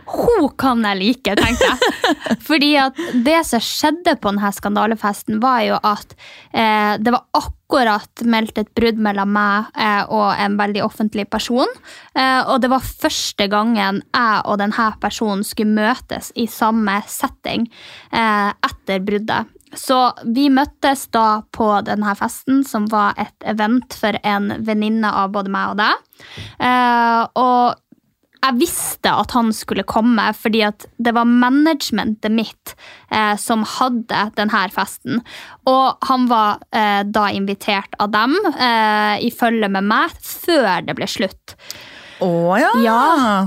[0.08, 2.16] ho kan jeg like, tenkte jeg.
[2.48, 6.14] Fordi at det som skjedde på denne skandalefesten, var jo at
[6.52, 11.68] eh, det var akkurat meldt et brudd mellom meg eh, og en veldig offentlig person.
[12.14, 17.68] Eh, og det var første gangen jeg og denne personen skulle møtes i samme setting
[18.12, 19.54] eh, etter bruddet.
[19.76, 25.34] Så vi møttes da på denne festen, som var et event for en venninne av
[25.34, 26.24] både meg og deg.
[26.64, 27.76] Eh, og
[28.38, 32.74] jeg visste at han skulle komme, fordi at det var managementet mitt
[33.10, 35.22] eh, som hadde denne festen.
[35.68, 40.96] Og han var eh, da invitert av dem eh, i følge med meg før det
[40.98, 41.56] ble slutt.
[42.24, 42.70] Å ja!
[42.82, 43.02] Ja,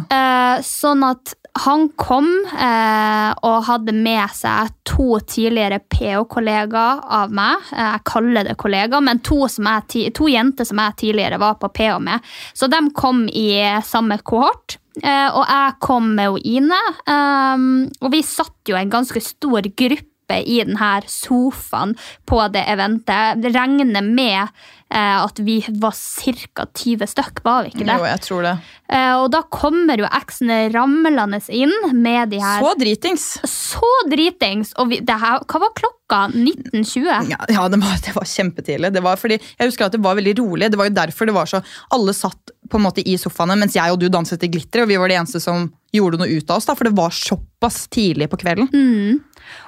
[0.08, 7.66] eh, sånn at han kom eh, og hadde med seg to tidligere PH-kollegaer av meg.
[7.76, 11.60] Eh, jeg kaller det kollegaer, men to, som jeg, to jenter som jeg tidligere var
[11.60, 12.32] på PH med.
[12.56, 13.50] Så de kom i
[13.84, 14.78] samme kohort.
[15.00, 16.80] Eh, og jeg kom med og Ine.
[17.08, 17.68] eh,
[18.02, 20.08] og vi satt jo en ganske stor gruppe
[20.48, 21.96] i denne sofaen
[22.28, 23.42] på det eventet.
[23.44, 24.48] Det regner med
[24.92, 26.66] eh, at vi var ca.
[26.74, 27.98] 20 stykk, var vi ikke det?
[28.00, 28.54] Jo, jeg tror det.
[28.92, 33.26] Eh, og da kommer jo eksene ramlende inn med de her Så dritings.
[33.48, 34.74] så dritings.
[34.80, 36.00] Og vi, det her, hva var klokka?
[36.28, 37.08] 1920?
[37.32, 38.92] Ja, ja det, var, det var kjempetidlig.
[38.94, 40.72] Det var fordi, jeg husker at det var veldig rolig.
[40.72, 41.62] Det var jo derfor det var så
[41.96, 44.92] Alle satt på en måte i sofaene mens jeg og du danset i glitter, og
[44.92, 46.70] vi var de eneste som gjorde noe ut av oss.
[46.70, 48.70] da, For det var såpass tidlig på kvelden.
[48.72, 49.20] Mm.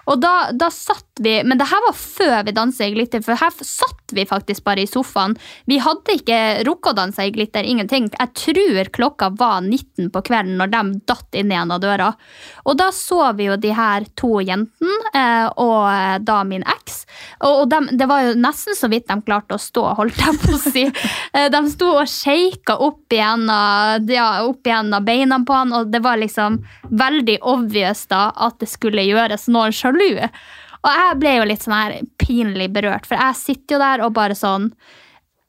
[0.09, 3.37] Og da, da satt vi Men det her var før vi dansa i glitter, for
[3.37, 5.35] her satt vi faktisk bare i sofaen.
[5.69, 8.07] Vi hadde ikke rukket å danse i glitter, ingenting.
[8.13, 12.09] Jeg tror klokka var 19 på kvelden når de datt inn igjen av døra.
[12.65, 17.03] Og da så vi jo de her to jentene eh, og eh, da min eks.
[17.45, 20.55] Og, de, det var jo nesten så vidt de klarte å stå, holdt jeg på
[20.55, 20.87] å si.
[21.33, 26.59] Eh, de sto og shaka opp igjen av beina på han, og det var liksom
[26.93, 30.11] veldig obvious da at det skulle gjøres noen sjalu.
[30.83, 34.15] Og jeg ble jo litt sånn her pinlig berørt, for jeg sitter jo der og
[34.17, 34.71] bare sånn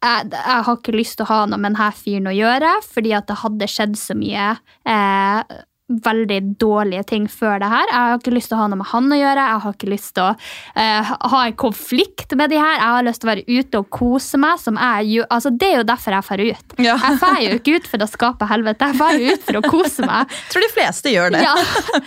[0.05, 3.15] jeg, jeg har ikke lyst til å ha noe med denne fyren å gjøre, fordi
[3.17, 4.51] at det hadde skjedd så mye
[4.85, 5.55] eh,
[5.89, 7.85] veldig dårlige ting før det her.
[7.91, 9.43] Jeg har ikke lyst til å ha noe med han å gjøre.
[9.51, 12.79] Jeg har ikke lyst til å uh, ha en konflikt med de her.
[12.81, 14.63] Jeg har lyst til å være ute og kose meg.
[14.63, 16.77] Som jeg, altså, det er jo derfor jeg drar ut.
[16.81, 16.97] Ja.
[17.05, 19.65] Jeg drar jo ikke ut for å skape helvete, jeg drar jo ut for å
[19.69, 20.33] kose meg.
[20.45, 21.41] Jeg tror de fleste gjør det.
[21.43, 22.01] Ja.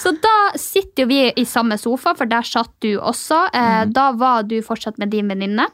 [0.00, 3.42] Så da sitter jo vi i samme sofa, for der satt du også.
[3.54, 5.68] Eh, Da var du fortsatt med din venninne,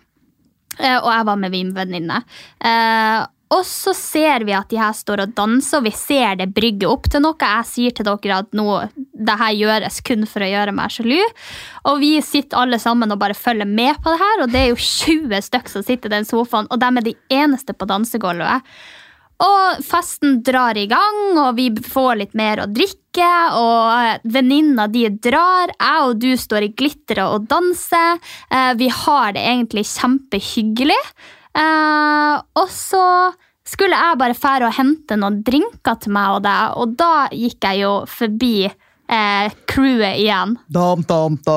[0.76, 2.18] Uh, og jeg var med min venninne.
[2.60, 3.22] Eh,
[3.54, 6.88] og så ser vi at de her står og danser, og vi ser det brygge
[6.90, 7.38] opp til noe.
[7.38, 11.20] Jeg sier til dere at nå, det her gjøres kun for å gjøre meg sjalu.
[11.86, 14.70] Og vi sitter alle sammen og bare følger med på det her, og det er
[14.72, 18.66] jo 20 stykker som sitter i den sofaen, og de er de eneste på dansegulvet.
[19.46, 23.02] Og festen drar i gang, og vi får litt mer å drikke.
[23.56, 25.72] Og venninna di drar.
[25.76, 28.16] Jeg og du står i glitteret og danser.
[28.50, 31.02] Eh, Vi har det egentlig kjempehyggelig.
[31.56, 33.04] Eh, Og så
[33.66, 37.64] skulle jeg bare fære og hente noen drinker til meg og deg, og da gikk
[37.66, 40.54] jeg jo forbi eh, crewet igjen.
[40.72, 41.56] Dam, dam, da.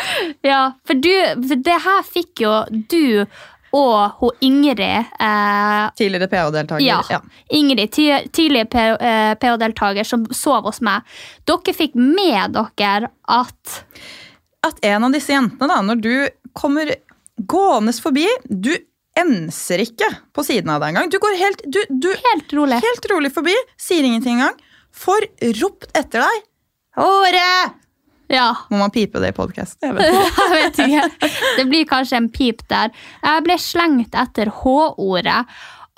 [0.50, 1.12] Ja, for, du,
[1.46, 2.56] for det her fikk jo
[2.90, 3.26] du
[3.70, 6.82] og hun Ingrid eh, Tidligere PH-deltaker.
[7.14, 7.20] ja.
[7.54, 7.92] Ingrid,
[8.34, 11.06] tidligere P- eh, PH-deltaker som sov hos meg.
[11.46, 13.84] Dere fikk med dere at
[14.66, 16.12] At en av disse jentene, da, når du
[16.58, 16.90] kommer
[17.48, 18.72] gående forbi Du
[19.18, 21.10] enser ikke på siden av deg engang.
[21.10, 22.78] Du går helt, du, du, Helt rolig.
[22.84, 24.56] helt rolig forbi, sier ingenting engang.
[24.96, 25.26] Får
[25.60, 26.46] ropt etter deg.
[26.98, 27.50] Håre!
[28.30, 28.46] Ja.
[28.70, 29.80] Må man pipe det i podkast?
[29.82, 29.96] Jeg
[30.54, 31.30] vet ikke.
[31.58, 32.92] Det blir kanskje en pip der.
[33.24, 35.40] Jeg ble slengt etter H-ordet.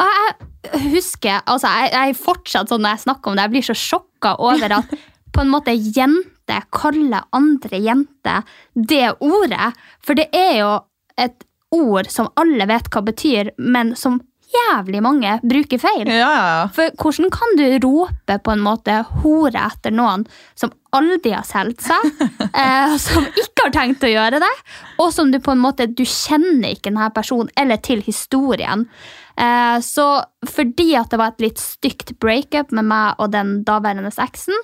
[0.01, 3.53] Og jeg husker altså jeg, jeg er fortsatt sånn når jeg snakker om det, jeg
[3.53, 4.95] blir så sjokka over at
[5.35, 9.69] på en måte jente kaller andre jenter det ordet.
[10.03, 10.71] For det er jo
[11.21, 14.21] et ord som alle vet hva betyr, men som
[14.53, 16.09] jævlig mange bruker feil.
[16.11, 16.69] Ja, ja.
[16.75, 20.27] For hvordan kan du rope på en måte hore etter noen
[20.59, 22.05] som aldri har solgt seg,
[22.63, 24.53] eh, som ikke har tenkt å gjøre det,
[25.01, 28.87] og som du på en måte du kjenner ikke denne personen eller til historien.
[29.41, 30.07] Eh, så
[30.49, 34.59] fordi at det var et litt stygt breakup med meg og den daværende eksen,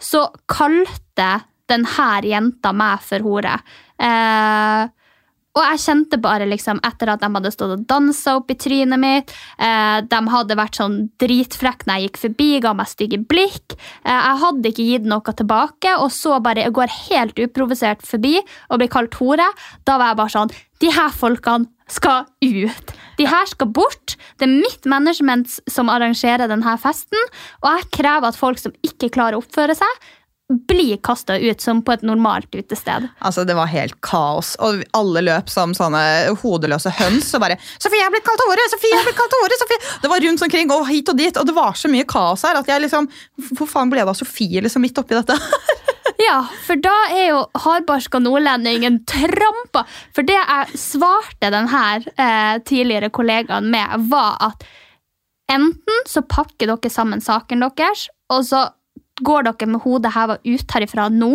[0.00, 1.32] så kalte
[1.70, 3.58] denne jenta meg for hore.
[4.00, 4.84] Eh,
[5.54, 8.98] og jeg kjente bare liksom, etter at de hadde stått og dansa opp i trynet
[9.00, 13.76] mitt, eh, de hadde vært sånn dritfrekke når jeg gikk forbi, ga meg stygge blikk.
[14.02, 18.34] Eh, jeg hadde ikke gitt noe tilbake, og så bare jeg går helt uprovosert forbi
[18.42, 19.46] og blir kalt hore.
[19.86, 22.90] Da var jeg bare sånn De her folkene skal ut.
[23.16, 24.16] De her skal bort.
[24.40, 27.30] Det er mitt management som arrangerer denne festen,
[27.62, 30.04] og jeg krever at folk som ikke klarer å oppføre seg,
[30.48, 33.08] blir kasta ut som på et normalt utested.
[33.18, 37.34] Altså, Det var helt kaos, og alle løp som sånne hodeløse høns.
[37.34, 38.68] og bare, 'Sofie er blitt kalt Åre!
[38.70, 39.80] Sofie er blitt kalt Åre!' Sofie!
[40.02, 42.56] Det var rundt omkring og hit og dit, og det var så mye kaos her
[42.56, 43.08] at jeg liksom
[43.56, 45.38] Hvor faen ble det av Sofie liksom midt oppi dette?
[46.20, 49.84] Ja, for da er jo hardbarska nordlendingen trampa.
[50.14, 54.64] For det jeg svarte denne eh, tidligere kollegaen med, var at
[55.50, 58.68] enten så pakker dere sammen saken deres, og så
[59.24, 61.32] går dere med hodet heva ut herifra nå,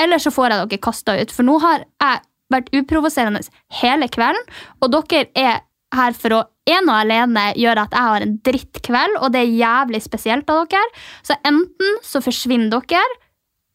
[0.00, 1.34] eller så får jeg dere kasta ut.
[1.34, 3.44] For nå har jeg vært uprovoserende
[3.80, 4.42] hele kvelden,
[4.82, 5.62] og dere er
[5.94, 9.56] her for å en og alene gjøre at jeg har en drittkveld, og det er
[9.60, 11.02] jævlig spesielt av dere.
[11.26, 13.18] Så enten så forsvinner dere,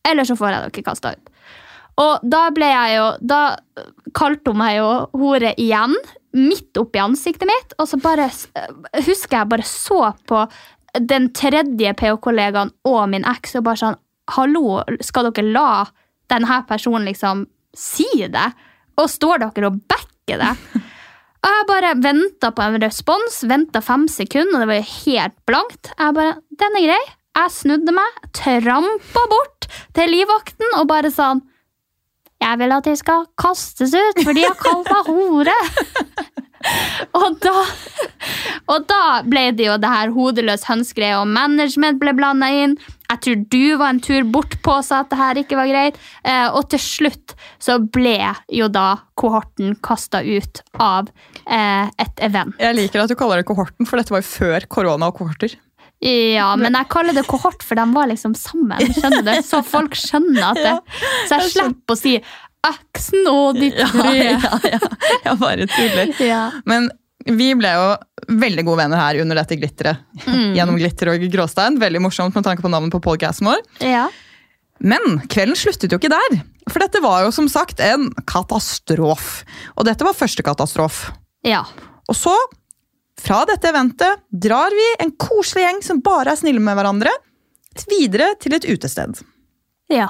[0.09, 1.29] eller så får jeg dere kasta ut.
[1.99, 3.41] Og da ble jeg jo Da
[4.15, 4.89] kalte hun meg jo
[5.19, 5.95] hore igjen,
[6.37, 8.29] midt oppi ansiktet mitt, og så bare
[9.05, 10.43] husker jeg bare så på
[10.97, 13.99] den tredje PH-kollegaen og min eks og bare sånn
[14.29, 15.69] Hallo, skal dere la
[16.29, 18.45] denne personen liksom si det?
[19.01, 20.53] Og står dere og backer det?
[21.39, 25.35] Og jeg bare venta på en respons, venta fem sekunder, og det var jo helt
[25.47, 25.91] blankt.
[25.95, 27.03] Jeg bare, den er grei.
[27.39, 31.39] Jeg snudde meg, trampa bort til livvakten og bare sånn
[32.41, 35.55] Jeg vil at de skal kastes ut, for de har kalt meg hore.
[37.19, 37.55] og, da,
[38.69, 42.75] og da ble det jo det her hodeløs høns-greia, og management ble blanda inn.
[43.09, 45.95] Jeg tror du var en tur bortpå og sa at det her ikke var greit.
[46.21, 48.19] Eh, og til slutt så ble
[48.53, 51.09] jo da kohorten kasta ut av
[51.47, 52.53] eh, et event.
[52.61, 55.57] Jeg liker at du kaller det kohorten, for dette var jo før korona og kohorter.
[55.99, 58.93] Ja, men jeg kaller det kohort, for de var liksom sammen.
[58.95, 59.33] skjønner du?
[59.43, 60.75] Så folk skjønner at det
[61.27, 62.13] Så jeg slipper å si
[62.67, 64.15] Aksen og de tre.
[64.19, 64.79] Ja, ja, ja.
[65.25, 66.11] Jeg bare tuller.
[66.31, 66.41] Ja.
[66.67, 66.89] Men
[67.29, 67.85] vi ble jo
[68.41, 70.01] veldig gode venner her under dette glitteret.
[70.25, 71.77] Gjennom glitter og gråstein.
[71.81, 73.61] Veldig morsomt med tanke på navnet på podcasten vår.
[73.85, 74.07] Ja.
[74.79, 76.39] Men kvelden sluttet jo ikke der.
[76.69, 79.41] For dette var jo som sagt en katastrof.
[79.75, 81.09] Og dette var første katastrof.
[81.47, 81.63] ja.
[82.09, 82.31] Og så,
[83.21, 87.11] fra dette eventet, drar vi en koselig gjeng som bare er snille med hverandre,
[87.91, 89.19] videre til et utested.
[89.93, 90.07] ja.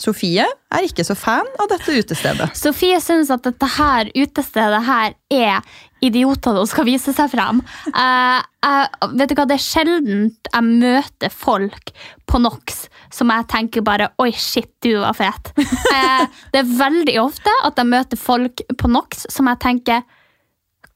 [0.00, 2.50] Sofie er ikke så fan av dette utestedet.
[2.58, 5.62] Sofie syns at dette her utestedet her er
[6.04, 7.62] idioter som skal vise seg frem.
[7.88, 8.84] Uh, uh,
[9.16, 11.94] vet du hva, Det er sjelden jeg møter folk
[12.28, 15.52] på NOx som jeg tenker bare Oi, shit, du var fet.
[15.56, 20.04] Uh, det er veldig ofte at jeg møter folk på NOx som jeg tenker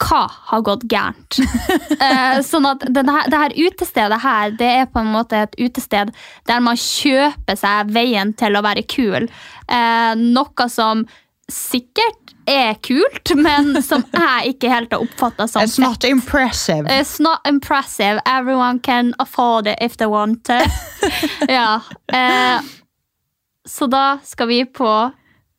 [0.01, 1.41] hva har gått gærent?
[2.01, 6.13] Eh, sånn at her- det her utestedet her, det er på en måte et utested
[6.49, 9.27] der man kjøper seg veien til å være kul.
[9.69, 11.05] Eh, noe som
[11.51, 16.87] sikkert er kult, men som jeg ikke helt har oppfatta som It's not impressive.
[16.89, 18.21] It's not impressive.
[18.27, 20.59] Everyone can afford it if they want to.
[21.49, 21.81] ja.
[22.13, 22.61] Eh,
[23.69, 24.89] så da skal vi på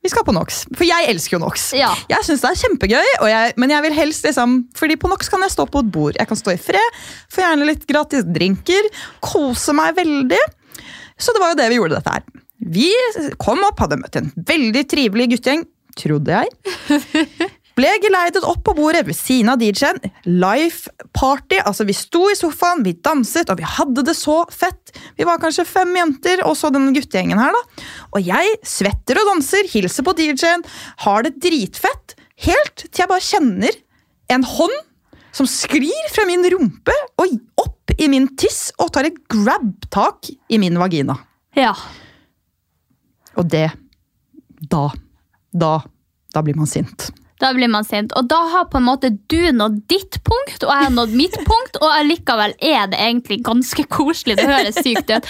[0.01, 1.67] Vi skal på NOx, for jeg elsker jo NOx.
[1.77, 1.91] Ja.
[2.09, 5.29] Jeg synes det er kjempegøy, og jeg, men jeg vil helst liksom, fordi på NOx
[5.29, 6.17] kan jeg stå på et bord.
[6.17, 6.97] Jeg kan stå i fred,
[7.29, 8.89] få gjerne litt gratis drinker,
[9.21, 10.41] kose meg veldig.
[11.21, 12.25] Så det var jo det vi gjorde dette her.
[12.71, 12.89] Vi
[13.41, 15.67] kom opp, hadde møtt en veldig trivelig guttegjeng,
[16.01, 17.51] trodde jeg.
[17.81, 19.97] Ble geleidet opp på bordet ved siden av DJ-en.
[20.29, 21.57] Life party.
[21.65, 24.91] Altså, vi sto i sofaen, vi danset, og vi hadde det så fett.
[25.17, 27.85] Vi var kanskje fem jenter, og så den guttegjengen her, da.
[28.13, 30.65] Og jeg svetter og danser, hilser på DJ-en,
[31.07, 32.15] har det dritfett.
[32.45, 33.79] Helt til jeg bare kjenner
[34.35, 34.77] en hånd
[35.33, 40.59] som sklir fra min rumpe og opp i min tiss og tar et grab-tak i
[40.61, 41.17] min vagina.
[41.57, 41.73] Ja.
[43.39, 43.69] Og det
[44.69, 44.91] Da.
[45.51, 45.79] Da.
[46.31, 47.09] Da blir man sint.
[47.41, 48.13] Da blir man sint.
[48.17, 51.37] Og da har på en måte du nådd ditt punkt, og jeg har nådd mitt
[51.47, 54.37] punkt, og allikevel er det egentlig ganske koselig.
[54.37, 55.29] Det høres sykt ut.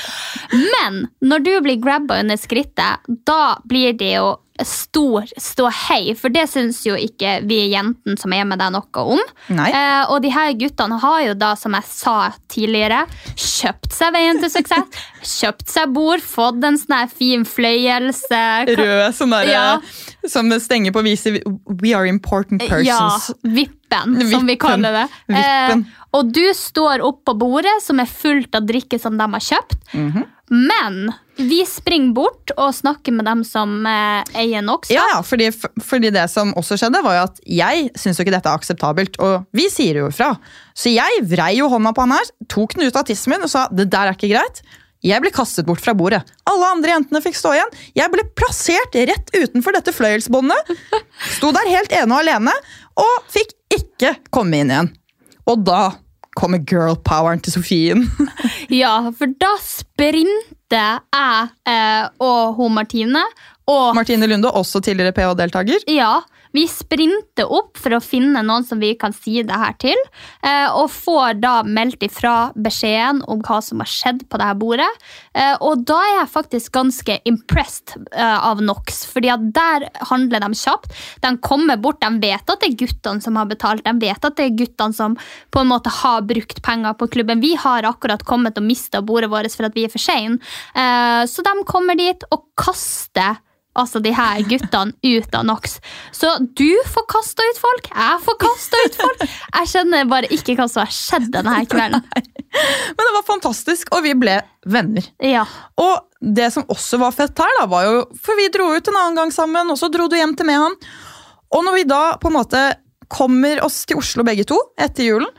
[0.52, 4.34] Men når du blir grabba under skrittet, da blir det jo
[4.68, 9.22] stor ståhei, for det syns jo ikke vi jentene som er med deg, noe om.
[9.50, 12.16] Eh, og de her guttene har jo da, som jeg sa
[12.52, 13.04] tidligere,
[13.36, 15.02] kjøpt seg veien til suksess.
[15.42, 18.42] Kjøpt seg bord, fått en sånn fin fløyelse.
[18.74, 19.66] Rød som, der, Ja.
[20.28, 21.36] som stenger på å vise
[21.82, 22.88] We are important persons.
[22.88, 25.08] Ja, vippen, som vi kaller det.
[25.38, 25.76] Eh,
[26.18, 29.78] og du står opp på bordet som er fullt av drikke som de har kjøpt.
[29.94, 30.26] Mhm.
[30.52, 34.92] Men vi springer bort og snakker med dem som eh, eier NOx.
[34.92, 35.48] Ja, ja, fordi,
[35.80, 39.16] fordi det som også skjedde, var jo at jeg syns jo ikke dette er akseptabelt.
[39.24, 40.34] Og vi sier jo ifra.
[40.76, 43.52] Så jeg vrei jo hånda på han her, tok den ut av tissen min og
[43.54, 44.62] sa det der er ikke greit.
[45.02, 46.22] Jeg ble kastet bort fra bordet.
[46.52, 47.72] Alle andre jentene fikk stå igjen.
[47.98, 50.76] Jeg ble plassert rett utenfor dette fløyelsbåndet.
[51.40, 52.54] Sto der helt ene og alene
[53.02, 54.92] og fikk ikke komme inn igjen.
[55.50, 55.88] Og da
[56.40, 58.06] kommer girl poweren til Sofien.
[58.82, 63.24] Ja, for da sprinter jeg eh, og hun Martine
[63.68, 65.84] og Martine Lunde, også tidligere PH-deltaker.
[65.92, 66.22] Ja,
[66.56, 69.98] vi sprinter opp for å finne noen som vi kan si det her til,
[70.44, 74.90] eh, og får da meldt ifra beskjeden om hva som har skjedd på dette bordet.
[75.34, 80.44] Eh, og da er jeg faktisk ganske impressed eh, av NOx, fordi at der handler
[80.44, 80.96] de kjapt.
[81.24, 84.38] De kommer bort, de vet at det er guttene som har betalt, de vet at
[84.38, 85.18] det er guttene som
[85.52, 87.44] på en måte har brukt penger på klubben.
[87.44, 90.38] Vi har akkurat kommet og mista bordet vårt for at vi er for sene,
[91.28, 93.40] så de kommer dit og kaster
[93.78, 95.78] altså de her guttene ut av NOx.
[96.16, 99.26] Så du får kasta ut folk, jeg får kasta ut folk.
[99.26, 102.04] Jeg skjønner bare ikke hva som har skjedd denne her kvelden.
[102.96, 105.06] Men det var fantastisk, og vi ble venner.
[105.24, 105.46] Ja.
[105.80, 109.00] Og det som også var fett her, da, var jo For vi dro ut en
[109.00, 110.76] annen gang sammen, og så dro du hjem til med han.
[111.52, 112.66] Og når vi da på en måte
[113.12, 115.32] kommer oss til Oslo begge to etter julen,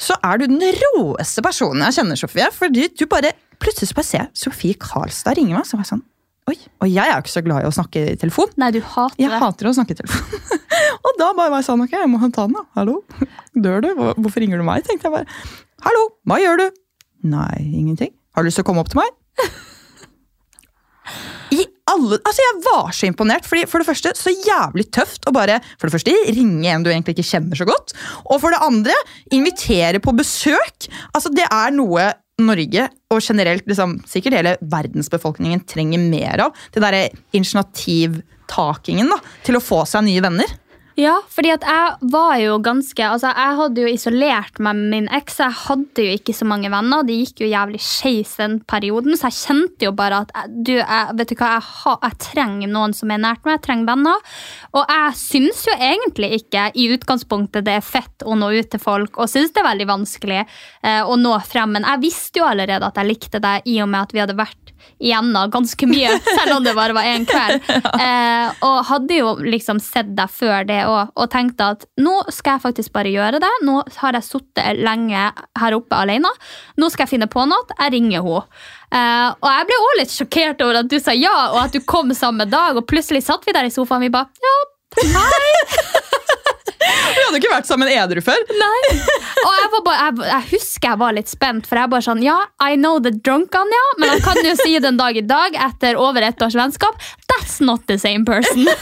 [0.00, 2.48] så er du den råeste personen jeg kjenner, Sofie.
[2.54, 5.66] Fordi du bare Plutselig så bare ser Sofie Karlstad ringer meg.
[5.68, 6.06] Så var jeg sånn
[6.50, 8.50] Oi, Og jeg er jo ikke så glad i å snakke i telefon.
[8.60, 9.40] Nei, du hater Jeg det.
[9.44, 10.60] hater å snakke i telefon.
[11.06, 12.64] og da bare var jeg sånn, ok, jeg må ta den da.
[12.78, 13.00] Hallo?
[13.54, 13.90] Dør du?
[14.18, 14.82] Hvorfor ringer du meg?
[14.88, 15.40] tenkte jeg bare.
[15.86, 16.80] Hallo, hva gjør du?
[17.30, 18.12] Nei, ingenting.
[18.34, 19.14] Har du lyst til å komme opp til meg?
[21.50, 23.46] I alle, altså Jeg var så imponert.
[23.48, 26.90] fordi For det første, så jævlig tøft å bare for det første ringe en du
[26.92, 27.94] egentlig ikke kjenner så godt.
[28.30, 28.94] Og for det andre,
[29.34, 30.86] invitere på besøk.
[31.14, 32.10] Altså Det er noe
[32.44, 36.58] Norge, og generelt liksom, sikkert hele verdensbefolkningen, trenger mer av.
[36.72, 40.58] Det derre initiativtakingen da, til å få seg nye venner.
[41.00, 45.06] Ja, fordi at jeg var jo ganske Altså, jeg hadde jo isolert meg med min
[45.16, 45.38] eks.
[45.40, 47.06] Jeg hadde jo ikke så mange venner.
[47.08, 50.72] Det gikk jo jævlig skeis den perioden, så jeg kjente jo bare at jeg- du,
[50.76, 53.56] jeg, vet du hva, jeg, ha, jeg trenger noen som er nært meg.
[53.56, 54.18] Jeg trenger venner.
[54.74, 58.80] Og jeg syns jo egentlig ikke i utgangspunktet det er fett å nå ut til
[58.82, 60.42] folk, og syns det er veldig vanskelig
[60.82, 61.72] eh, å nå frem.
[61.78, 64.36] Men jeg visste jo allerede at jeg likte deg i og med at vi hadde
[64.36, 64.69] vært
[65.00, 67.66] igjennom ganske mye, selv om det bare var én kveld.
[68.00, 72.56] Eh, og hadde jo liksom sett deg før det òg, og tenkte at nå skal
[72.56, 73.50] jeg faktisk bare gjøre det.
[73.66, 75.26] Nå har jeg sittet lenge
[75.60, 76.30] her oppe alene.
[76.80, 77.68] Nå skal jeg finne på noe.
[77.76, 78.42] Jeg ringer henne.
[78.90, 81.84] Eh, og jeg ble også litt sjokkert over at du sa ja, og at du
[81.84, 84.06] kom samme dag, og plutselig satt vi der i sofaen.
[84.06, 84.56] Vi bare ja,
[87.10, 88.40] Vi hadde ikke vært sammen edru før.
[88.60, 88.80] Nei.
[89.40, 92.22] Og jeg, var bare, jeg, jeg husker jeg var litt spent, for jeg bare sånn
[92.24, 95.56] Ja, I know the drunk Anja, men han kan jo si den dag i dag,
[95.68, 98.68] etter over ett års vennskap, that's not the same person.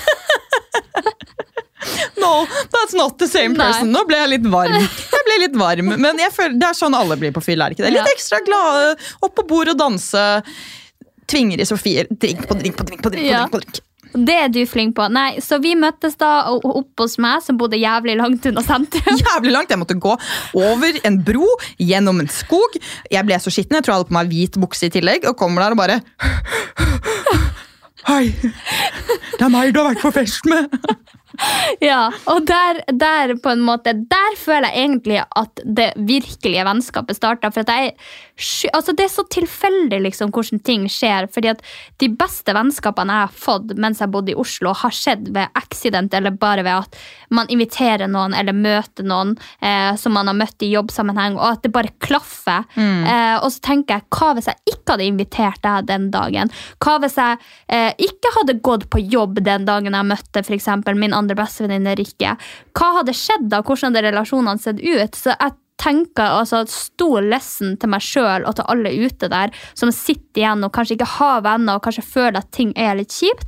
[2.19, 3.64] No, that's not the same Nei.
[3.64, 3.93] person.
[3.95, 4.75] Nå ble jeg litt varm.
[4.75, 7.79] Jeg ble litt varm, Men føler, det er sånn alle blir på fyll, er det
[7.79, 7.95] ikke det?
[7.95, 10.25] Litt ekstra glade, opp på bord og danse.
[11.31, 12.07] Tvinger i Sofie.
[12.11, 13.29] Drink på drink på drink på drink.
[13.29, 13.85] på drink, på drink.
[14.12, 15.05] Det er du flink på.
[15.12, 19.18] Nei, Så vi møttes da opp hos meg, som bodde jævlig langt unna sentrum.
[19.27, 19.71] Jævlig langt.
[19.73, 20.14] Jeg måtte gå
[20.59, 22.79] over en bro, gjennom en skog.
[23.12, 23.77] Jeg ble så skitten.
[23.79, 25.29] Jeg tror jeg hadde på meg hvit bukse i tillegg.
[25.29, 26.01] Og kommer der og bare
[28.09, 30.73] Hei, det er meg du har vært på fest med.
[31.85, 37.18] Ja, og der, der på en måte Der føler jeg egentlig at det virkelige vennskapet
[37.18, 37.51] starta.
[37.55, 37.94] For jeg,
[38.72, 41.29] altså det er så tilfeldig liksom hvordan ting skjer.
[41.33, 41.62] fordi at
[42.03, 46.14] de beste vennskapene jeg har fått mens jeg bodde i Oslo, har skjedd ved accident
[46.14, 46.98] eller bare ved at
[47.35, 51.64] man inviterer noen eller møter noen eh, som man har møtt i jobbsammenheng, og at
[51.66, 52.64] det bare klaffer.
[52.79, 56.53] Eh, og så tenker jeg, hva hvis jeg ikke hadde invitert deg den dagen?
[56.83, 57.38] Hva hvis jeg
[57.74, 61.97] eh, ikke hadde gått på jobb den dagen jeg møtte for eksempel, min andre bestevenninne
[62.01, 62.37] ikke.
[62.76, 63.62] Hva hadde skjedd da?
[63.62, 65.18] Hvordan hadde relasjonene sett ut?
[65.18, 69.93] Så jeg tenker altså stor lesson til meg sjøl og til alle ute der som
[69.95, 73.47] sitter igjen og kanskje ikke har venner og kanskje føler at ting er litt kjipt.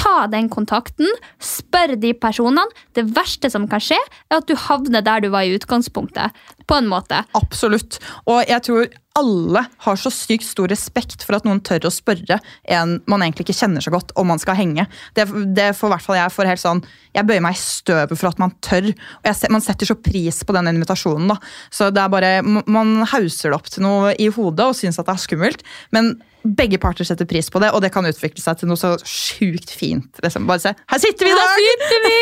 [0.00, 1.08] Ta den kontakten,
[1.42, 2.64] spør de personene.
[2.96, 3.98] Det verste som kan skje,
[4.30, 6.36] er at du havner der du var i utgangspunktet.
[6.70, 7.24] På en måte.
[7.36, 7.98] Absolutt.
[8.30, 8.88] Og jeg tror
[9.18, 12.38] alle har så sykt stor respekt for at noen tør å spørre
[12.70, 14.86] en man egentlig ikke kjenner så godt, om man skal henge.
[15.18, 15.26] Det,
[15.56, 16.84] det får hvert fall jeg for helt sånn
[17.16, 18.92] Jeg bøyer meg i støvet for at man tør.
[18.94, 21.32] Og jeg, man setter så pris på den invitasjonen.
[21.34, 21.40] da.
[21.74, 25.10] Så det er bare, Man hauser det opp til noe i hodet og syns at
[25.10, 25.66] det er skummelt.
[25.90, 28.94] Men begge parter setter pris på det, og det kan utvikle seg til noe så
[29.04, 30.20] sjukt fint.
[30.24, 30.48] Liksom.
[30.48, 31.54] Bare se, her sitter vi i dag!
[31.54, 32.16] Her sitter vi!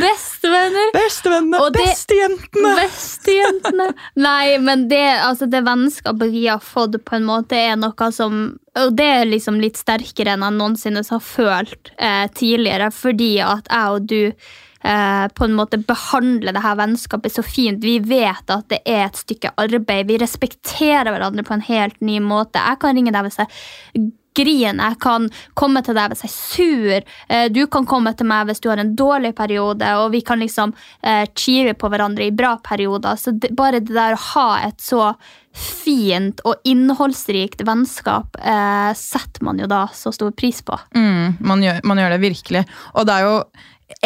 [0.00, 0.92] Bestevenner.
[0.98, 2.74] Bestevennene, Og bestejentene!
[2.80, 3.90] Bestejentene.
[4.20, 8.42] Nei, men det, altså det vennskapet vi har fått, på en måte er noe som
[8.80, 13.70] Og det er liksom litt sterkere enn jeg noensinne har følt eh, tidligere, fordi at
[13.70, 17.84] jeg og du eh, på en måte behandler det her vennskapet så fint.
[17.84, 20.08] Vi vet at det er et stykke arbeid.
[20.10, 22.62] Vi respekterer hverandre på en helt ny måte.
[22.62, 24.92] Jeg kan ringe deg hvis jeg griner.
[24.92, 25.28] Jeg kan
[25.58, 27.10] komme til deg hvis jeg er sur.
[27.28, 30.40] Eh, Du kan komme til meg hvis du har en dårlig periode, og vi kan
[30.40, 33.16] liksom eh, cheere på hverandre i bra perioder.
[33.20, 35.12] Så det, bare det der å ha et så
[35.52, 40.78] fint og innholdsrikt vennskap eh, setter man jo da så stor pris på.
[40.94, 42.64] Mm, man, gjør, man gjør det virkelig.
[42.94, 43.36] Og det er jo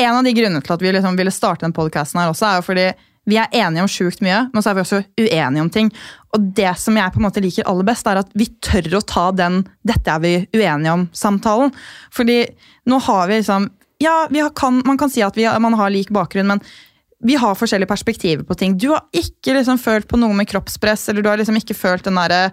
[0.01, 2.63] en av de grunnene til at vi liksom ville starte den podcasten her også, er
[2.63, 2.87] jo fordi
[3.29, 5.91] vi er enige om sjukt mye, men så er vi også uenige om ting.
[6.37, 9.05] Og det som jeg på en måte liker aller best, er at vi tør å
[9.07, 11.73] ta den 'dette er vi uenige om'-samtalen.
[12.13, 12.45] Fordi
[12.87, 13.71] nå har vi liksom
[14.03, 16.61] Ja, vi kan, man kan si at vi, man har lik bakgrunn, men
[17.25, 18.77] vi har forskjellige perspektiver på ting.
[18.77, 22.05] Du har ikke liksom følt på noe med kroppspress, eller du har liksom ikke følt
[22.05, 22.51] den derre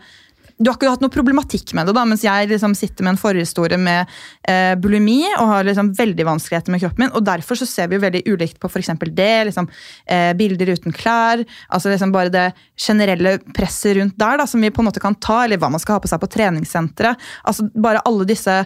[0.61, 3.21] du har ikke hatt noe problematikk med det, da, mens jeg liksom sitter med en
[3.21, 4.09] forhistorie med
[4.49, 7.13] eh, bulimi og har liksom veldig vanskeligheter med kroppen min.
[7.17, 9.47] og Derfor så ser vi jo veldig ulikt på eksempel det.
[9.49, 9.69] liksom
[10.05, 11.43] eh, Bilder uten klær.
[11.69, 12.47] altså liksom Bare det
[12.77, 15.81] generelle presset rundt der da, som vi på en måte kan ta, eller hva man
[15.81, 17.17] skal ha på seg på treningssenteret.
[17.43, 18.63] altså Bare alle disse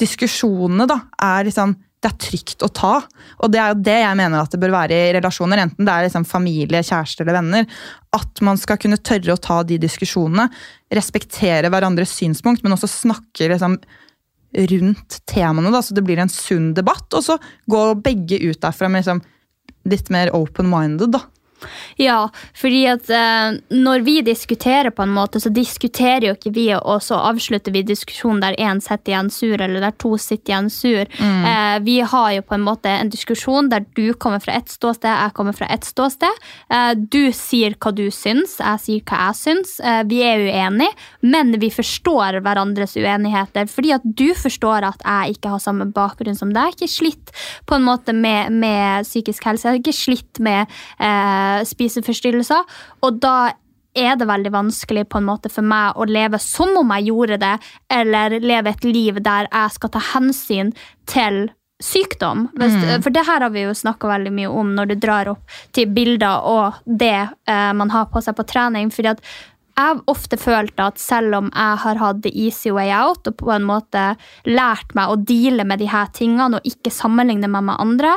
[0.00, 1.76] diskusjonene da, er liksom
[2.06, 2.94] det er trygt å ta.
[3.42, 5.92] Og det er jo det jeg mener at det bør være i relasjoner, enten det
[5.92, 7.68] er liksom familie, kjæreste eller venner.
[8.16, 10.46] At man skal kunne tørre å ta de diskusjonene,
[10.94, 13.80] respektere hverandres synspunkt, men også snakke liksom
[14.70, 17.08] rundt temaene, da, så det blir en sunn debatt.
[17.10, 17.38] Og så
[17.70, 19.24] går begge ut derfra med liksom
[19.90, 21.24] litt mer open-minded, da.
[21.96, 26.66] Ja, fordi at eh, når vi diskuterer på en måte, så diskuterer jo ikke vi,
[26.76, 30.70] og så avslutter vi diskusjonen der én sitter igjen sur, eller der to sitter igjen
[30.72, 31.08] sur.
[31.22, 35.08] Eh, vi har jo på en måte en diskusjon der du kommer fra ett ståsted,
[35.08, 36.44] jeg kommer fra ett ståsted.
[36.72, 39.76] Eh, du sier hva du syns, jeg sier hva jeg syns.
[39.80, 40.92] Eh, vi er uenige,
[41.24, 46.36] men vi forstår hverandres uenigheter, fordi at du forstår at jeg ikke har samme bakgrunn
[46.36, 46.76] som deg.
[46.76, 47.34] Jeg er ikke slitt
[47.66, 50.66] på en måte med, med psykisk helse, jeg er ikke slitt med
[51.00, 52.64] eh, spiseforstyrrelser.
[53.06, 53.36] Og da
[53.96, 57.40] er det veldig vanskelig på en måte for meg å leve som om jeg gjorde
[57.42, 57.54] det,
[57.92, 60.74] eller leve et liv der jeg skal ta hensyn
[61.08, 61.46] til
[61.82, 62.46] sykdom.
[62.56, 65.58] Hvis, For det her har vi jo snakka veldig mye om når du drar opp
[65.76, 68.90] til bilder og det eh, man har på seg på trening.
[68.90, 69.20] fordi at
[69.76, 73.36] jeg har ofte følt at selv om jeg har hatt the easy way out og
[73.42, 74.04] på en måte
[74.48, 78.14] lært meg å deale med de her tingene og ikke sammenligne meg med andre,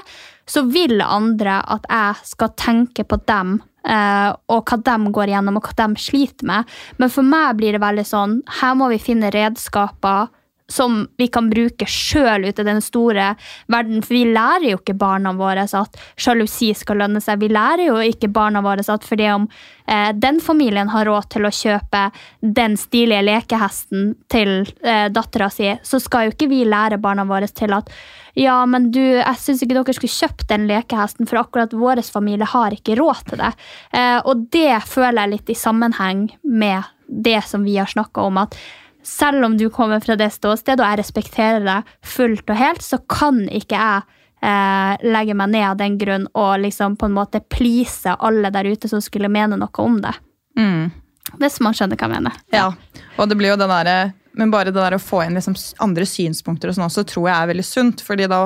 [0.50, 5.60] så vil andre at jeg skal tenke på dem eh, og hva de går igjennom
[5.60, 6.76] og hva de sliter med.
[6.97, 10.30] Men for meg blir det veldig sånn her må vi finne redskaper
[10.70, 13.34] som vi kan bruke sjøl ute i den store
[13.72, 14.03] verden.
[14.05, 17.41] For vi lærer jo ikke barna våre at sjalusi skal lønne seg.
[17.41, 19.49] Vi lærer jo ikke barna våre at fordi om
[19.89, 22.05] eh, den familien har råd til å kjøpe
[22.41, 24.53] den stilige lekehesten til
[24.86, 27.91] eh, dattera si, så skal jo ikke vi lære barna våre til at
[28.39, 32.47] ja, men du, jeg syns ikke dere skulle kjøpt den lekehesten, for akkurat vår familie
[32.47, 33.49] har ikke råd til det.
[33.91, 38.38] Eh, og det føler jeg litt i sammenheng med det som vi har snakka om.
[38.38, 38.55] at
[39.10, 42.99] selv om du kommer fra det ståstedet, og jeg respekterer deg fullt og helt, så
[43.10, 44.05] kan ikke jeg
[44.45, 48.70] eh, legge meg ned av den grunn og liksom på en måte please alle der
[48.70, 50.14] ute som skulle mene noe om det.
[50.60, 50.89] Mm.
[51.39, 52.39] Hvis man skjønner hva jeg mener.
[52.53, 52.72] Ja,
[53.18, 56.07] og det blir jo det der, men bare det der å få inn liksom andre
[56.10, 58.03] synspunkter og sånn også, tror jeg er veldig sunt.
[58.05, 58.43] fordi da,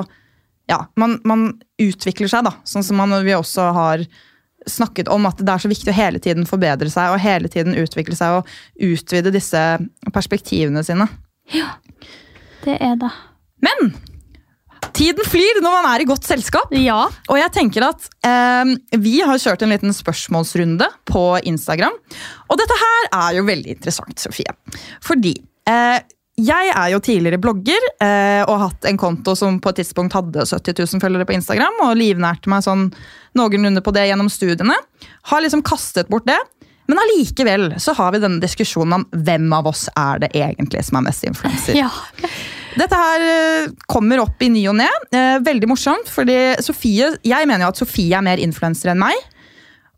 [0.70, 1.48] ja, man, man
[1.80, 2.56] utvikler seg, da.
[2.68, 4.04] Sånn som man, vi også har
[4.70, 7.76] snakket om at det er så viktig å hele tiden forbedre seg og hele tiden
[7.80, 8.50] utvikle seg og
[8.80, 9.62] utvide disse
[10.14, 11.08] perspektivene sine.
[11.52, 11.76] Ja,
[12.64, 13.10] Det er det.
[13.64, 13.92] Men
[14.96, 16.72] tiden flyr når man er i godt selskap.
[16.78, 17.02] Ja.
[17.28, 21.96] Og jeg tenker at eh, Vi har kjørt en liten spørsmålsrunde på Instagram.
[22.48, 24.56] Og dette her er jo veldig interessant, Sofie.
[25.04, 25.34] Fordi
[25.68, 25.98] eh,
[26.34, 30.16] jeg er jo tidligere blogger eh, og har hatt en konto som på et tidspunkt
[30.16, 32.88] hadde 70 000 følgere på Instagram, og livnærte meg sånn
[33.38, 34.74] noenlunde på det gjennom studiene.
[35.30, 36.38] Har liksom kastet bort det.
[36.90, 41.00] Men allikevel så har vi denne diskusjonen om hvem av oss er det egentlig som
[41.00, 41.78] er mest influenser.
[41.84, 41.90] Ja.
[42.74, 44.88] Dette her eh, kommer opp i ny og ne.
[45.14, 49.14] Eh, veldig morsomt, fordi Sofie, jeg mener jo at Sofie er mer influenser enn meg.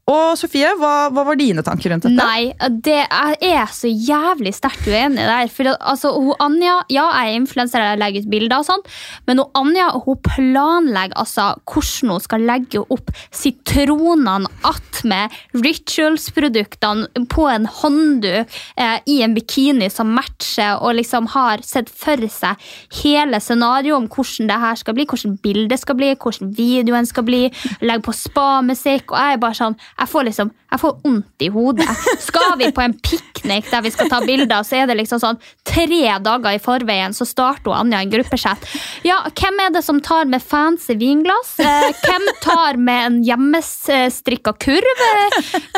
[0.07, 2.15] Og Sofie, hva, hva, var dine tanker rundt dette?
[2.15, 2.53] Nei,
[2.87, 5.49] det er, er så jævlig sterkt uenig der.
[5.51, 8.85] For altså, hun Anja, ja, jeg er influenser, jeg legger ut bilder og sånn,
[9.27, 17.49] men hun Anja hun planlegger altså hvordan hun skal legge opp sitronene attmed rituals-produktene på
[17.51, 22.63] en håndduk eh, i en bikini som matcher, og liksom har sett for seg
[23.01, 27.27] hele scenarioet om hvordan det her skal bli, hvordan bildet skal bli, hvordan videoen skal
[27.27, 27.43] bli,
[27.83, 31.49] legge på spa-musikk, og jeg er bare sånn jeg får liksom, jeg får vondt i
[31.53, 31.89] hodet.
[32.29, 35.39] Skal vi på en piknik der vi skal ta bilder, så er det liksom sånn
[35.67, 38.67] tre dager i forveien så starter Anja en gruppechat.
[39.07, 41.55] Ja, hvem er det som tar med fancy vinglass?
[41.65, 45.05] Eh, hvem tar med en hjemmestrikka kurv?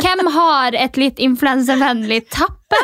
[0.03, 2.83] Hvem har et litt influensevennlig tappe?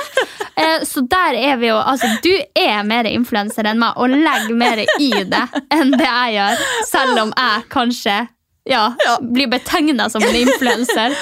[0.55, 4.55] Eh, så der er vi jo Altså, du er mer influenser enn meg og legger
[4.57, 5.43] mer i det
[5.75, 6.63] enn det jeg gjør.
[6.89, 8.17] Selv om jeg kanskje
[8.65, 9.19] ja, ja.
[9.21, 11.17] blir betegna som en influenser.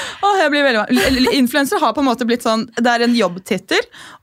[1.33, 3.81] Influenser har på en måte blitt sånn Det er en jobbtittel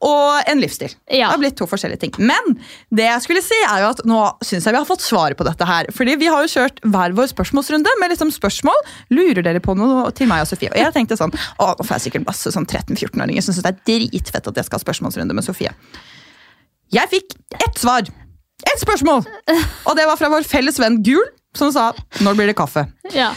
[0.08, 0.94] og en livsstil.
[1.06, 1.28] Ja.
[1.28, 2.14] Det har blitt to forskjellige ting.
[2.24, 2.56] Men
[2.96, 5.48] det jeg skulle si er jo at nå syns jeg vi har fått svar på
[5.48, 5.90] dette her.
[5.96, 8.80] Fordi vi har jo kjørt hver vår spørsmålsrunde med liksom spørsmål.
[9.12, 10.72] Lurer dere på noe til meg og Sofie?
[10.72, 13.74] Og jeg tenkte sånn Å, nå får jeg sikkert masse sånn 13-14-åringer som syns det
[13.74, 15.76] er dritfett at jeg skal ha spørsmålsrunde med Sofie.
[16.96, 18.08] Jeg fikk ett svar.
[18.64, 19.28] Ett spørsmål!
[19.88, 22.88] Og det var fra vår felles venn Gul som sa 'når blir det kaffe'?
[23.14, 23.34] Ja.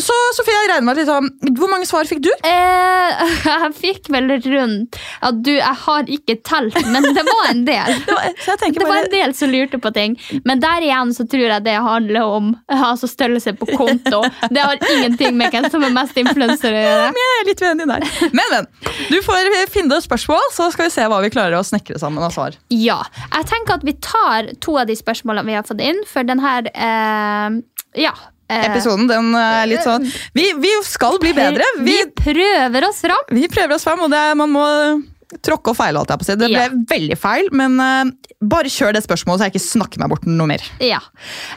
[0.00, 1.26] Så Sofie, jeg regner med litt om,
[1.58, 2.30] Hvor mange svar fikk du?
[2.48, 7.60] Eh, jeg fikk vel rundt ja, du, Jeg har ikke telt, men det var en
[7.66, 7.92] del.
[8.06, 8.30] det, var,
[8.64, 10.16] det var, en del som lurte på ting.
[10.48, 14.22] Men der igjen så tror jeg det handler om altså størrelse på konto.
[14.50, 17.12] Det har ingenting med hvem som er mest influenser å gjøre.
[17.20, 18.08] jeg er litt uenig der.
[18.32, 18.70] Men, men.
[19.12, 22.34] Du får finne spørsmål, så skal vi se hva vi klarer å snekre sammen av
[22.34, 22.56] svar.
[22.72, 23.02] Ja.
[23.28, 26.42] Jeg tenker at vi tar to av de spørsmålene vi har fått inn, for den
[26.42, 27.60] her eh,
[28.00, 28.14] ja,
[28.60, 29.08] episoden.
[29.10, 30.04] Den er litt sånn
[30.36, 31.66] Vi, vi skal bli bedre.
[31.80, 33.32] Vi, vi, prøver oss fram.
[33.32, 34.66] Vi prøver oss fram, og det, man må
[35.40, 36.00] tråkke og feile.
[36.00, 36.40] alt jeg på seg.
[36.40, 36.72] Det ble ja.
[36.92, 40.48] veldig feil, men uh, bare kjør det spørsmålet, så jeg ikke snakker meg bort noe
[40.50, 40.64] mer.
[40.82, 41.00] Ja,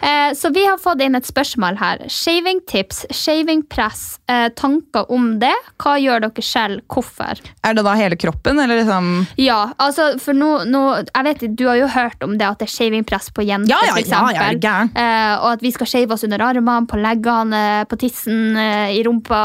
[0.03, 2.05] uh, Så vi har fått inn et spørsmål her.
[2.11, 5.53] Shaving tips, shaving press, uh, tanker om det?
[5.81, 6.83] Hva gjør dere selv?
[6.91, 7.39] Hvorfor?
[7.65, 9.09] Er det da hele kroppen, eller liksom
[9.41, 12.69] Ja, altså, for nå, nå Jeg vet Du har jo hørt om det at det
[12.69, 14.59] er shavingpress på jenter, ja, ja, for eksempel.
[14.63, 19.01] Ja, ja, og at vi skal shave oss under armene, på leggene, på tissen, i
[19.05, 19.39] rumpa,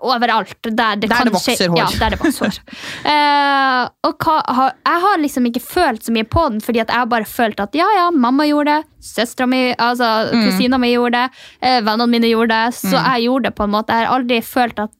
[0.00, 0.56] overalt.
[0.66, 1.78] Der det, der det vokser hår.
[1.78, 2.60] Ja, der det vokser hår.
[3.04, 7.04] Uh, og hva, jeg har liksom ikke følt så mye på den, fordi at jeg
[7.04, 10.42] har bare følt at ja, ja, mamma gjorde det, søstera mi, altså mm.
[10.44, 11.44] kusina mi gjorde det,
[11.86, 12.98] vennene mine gjorde det, så mm.
[12.98, 13.96] jeg gjorde det på en måte.
[13.96, 14.94] Jeg aldri følt at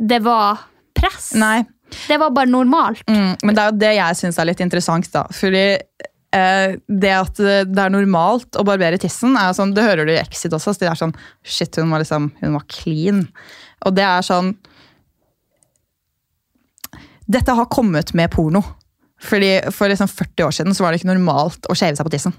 [0.00, 0.64] det var
[0.96, 1.32] press.
[1.38, 1.62] Nei.
[2.06, 3.02] Det var bare normalt.
[3.10, 5.24] Mm, men det er jo det jeg syns er litt interessant, da.
[5.34, 10.14] Fordi eh, det at det er normalt å barbere tissen, er sånn, det hører du
[10.14, 10.76] i Exit også.
[10.76, 13.24] Så det er sånn Shit, hun var liksom, hun var clean.
[13.86, 14.54] Og det er sånn
[17.30, 18.62] dette har kommet med porno.
[19.20, 22.14] Fordi For liksom 40 år siden så var det ikke normalt å skjeve seg på
[22.14, 22.36] tissen.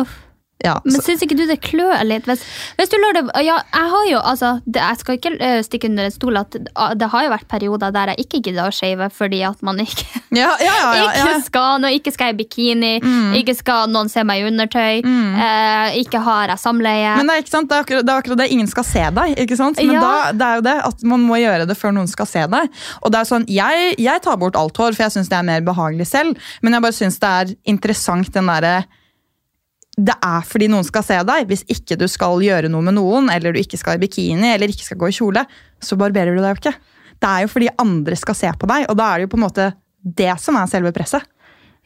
[0.00, 0.14] Uff.
[0.62, 2.26] Ja, Men syns ikke du det klør litt?
[2.28, 2.42] Hvis,
[2.78, 5.90] hvis, du lar det ja, Jeg har jo, altså, det, jeg skal ikke uh, stikke
[5.90, 6.58] under en stol at
[6.98, 10.06] det har jo vært perioder der jeg ikke gidder å shave fordi at man ikke,
[10.42, 10.76] ja, ja,
[11.08, 13.34] ikke skal noe, ikke skal i bikini, mm.
[13.40, 15.34] ikke skal noen se meg i undertøy, mm.
[15.40, 17.16] uh, ikke har jeg samleie.
[17.18, 17.70] Men det er, ikke sant?
[17.70, 18.48] Det er, akkurat, det er akkurat det.
[18.54, 19.36] Ingen skal se deg.
[19.42, 19.82] ikke sant?
[19.82, 22.46] Men da, det er jo det at man må gjøre det før noen skal se
[22.54, 22.82] deg.
[23.02, 25.48] Og det er sånn, Jeg, jeg tar bort alt hår, for jeg syns det er
[25.48, 28.82] mer behagelig selv, men jeg bare syns det er interessant den derre
[29.96, 31.50] det er fordi noen skal se deg.
[31.50, 34.72] Hvis ikke du skal gjøre noe med noen, eller du ikke skal i bikini eller
[34.72, 35.44] ikke skal gå i kjole,
[35.82, 36.74] så barberer du deg jo ikke.
[37.22, 39.38] Det er jo fordi andre skal se på deg, og da er det jo på
[39.38, 39.68] en måte
[40.02, 41.28] det som er selve presset.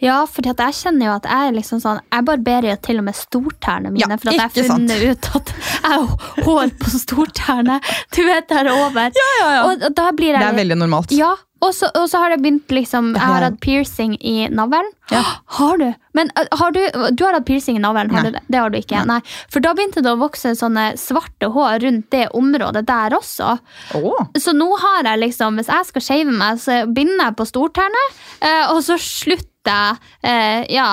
[0.00, 3.16] Ja, for jeg kjenner jo at jeg liksom sånn Jeg barberer jo til og med
[3.16, 4.04] stortærne mine.
[4.04, 7.78] Ja, for at jeg har funnet ut at jeg har hår på stortærne.
[8.12, 9.16] Du vet, der over.
[9.16, 9.62] Ja, ja, ja.
[9.70, 11.16] Og da blir jeg det er veldig normalt.
[11.16, 11.32] Ja,
[11.64, 14.88] og så, og så, har det begynt liksom Jeg har hatt piercing i navlen.
[15.10, 15.22] Ja.
[15.56, 15.86] Har du?
[16.16, 16.80] Men uh, har du,
[17.16, 18.12] du har hatt piercing i navlen?
[18.12, 18.42] Har det?
[18.46, 18.58] det?
[18.60, 19.00] har du ikke.
[19.08, 19.16] Nei.
[19.16, 19.36] Nei.
[19.52, 23.56] For da begynte det å vokse sånne svarte hår rundt det området der også.
[23.96, 24.26] Oh.
[24.38, 28.04] Så nå har jeg liksom Hvis jeg skal shave meg, så binder jeg på stortærne,
[28.44, 29.96] uh, og så slutter jeg
[30.28, 30.90] uh, ja,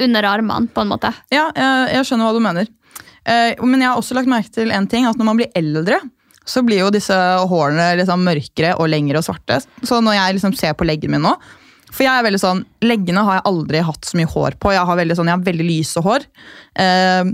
[0.00, 1.12] under armene, på en måte.
[1.34, 2.72] Ja, jeg, jeg skjønner hva du mener.
[3.26, 5.96] Men jeg har også lagt merke til en ting, at når man blir eldre,
[6.46, 7.14] så blir jo disse
[7.50, 9.58] hårene liksom mørkere og lengre og svarte.
[9.82, 11.34] Så når jeg liksom ser på leggen min nå,
[11.96, 14.72] For jeg er veldig sånn, Leggene har jeg aldri hatt så mye hår på.
[14.74, 16.24] Jeg har veldig, sånn, jeg har veldig lyse hår.
[16.82, 17.24] Eh,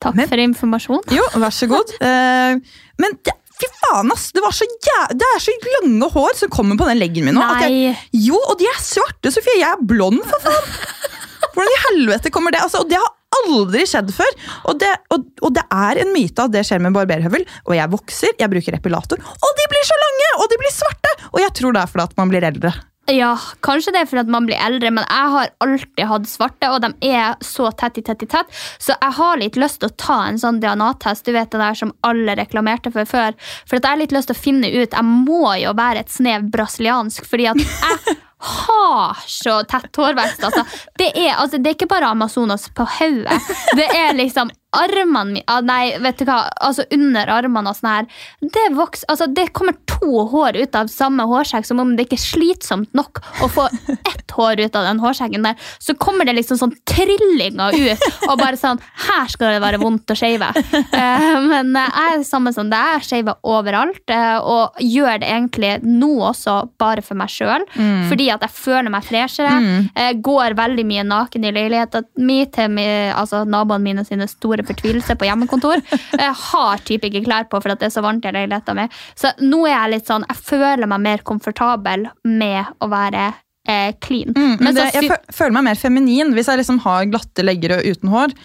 [0.00, 1.02] Takk Men- for informasjon.
[1.12, 1.90] jo, vær så god.
[2.00, 2.54] Eh,
[3.02, 4.30] men det, fy faen, ass!
[4.32, 7.34] Det, var så jæ det er så lange hår som kommer på den leggen min
[7.34, 7.42] nå.
[7.60, 9.58] jeg- jo, og de er svarte, Sofie.
[9.60, 10.64] Jeg er blond, for faen!
[11.54, 12.60] Hvordan i helvete kommer det?
[12.64, 13.10] Altså, og det har
[13.40, 14.32] aldri skjedd før.
[14.70, 17.46] Og det, og, og det er en myte at det skjer med barberhøvel.
[17.68, 20.32] Og jeg vokser, jeg bruker epilator, og de blir så lange!
[20.40, 21.14] Og de blir svarte!
[21.32, 22.74] Og jeg tror det er fordi at man blir eldre.
[23.12, 26.80] Ja, kanskje det er fordi man blir eldre, men jeg har alltid hatt svarte, og
[26.80, 29.96] de er så tett i tett i tett, så jeg har litt lyst til å
[30.00, 33.36] ta en sånn DNA-test, du vet det der som alle reklamerte for før,
[33.68, 36.48] for jeg har litt lyst til å finne ut, jeg må jo være et snev
[36.54, 40.64] brasiliansk, fordi at jeg har så tett hårvekst, altså.
[40.98, 43.40] Det er, altså, det er ikke bare Amazonas på hodet,
[43.78, 47.90] det er liksom armene mine, ah, nei, vet du hva, altså under armene og sånn
[47.90, 48.08] her,
[48.54, 52.18] det vokser, altså det kommer to hår ut av samme hårsekk, som om det ikke
[52.18, 53.68] er slitsomt nok å få
[54.12, 58.36] ett hår ut av den hårsekken der, så kommer det liksom sånn trillinger ut, og
[58.40, 60.50] bare sånn, her skal det være vondt å skjeve.
[60.94, 65.74] Uh, men jeg er samme som deg, jeg skjever overalt, uh, og gjør det egentlig
[65.84, 67.70] nå også bare for meg selv,
[68.08, 69.54] fordi at jeg føler meg freshere,
[69.94, 72.78] jeg går veldig mye naken i leiligheten min til
[73.14, 75.82] altså, naboene mine sine store fortvilelse på hjemmekontor.
[75.92, 78.92] Jeg har typ ikke klær på for det er så varmt i leiligheten min.
[79.18, 83.30] Så nå er jeg litt sånn, jeg føler meg mer komfortabel med å være
[83.68, 84.34] eh, clean.
[84.34, 87.88] Men Men det, jeg føler meg mer feminin hvis jeg liksom har glatte legger og
[87.94, 88.36] uten hår.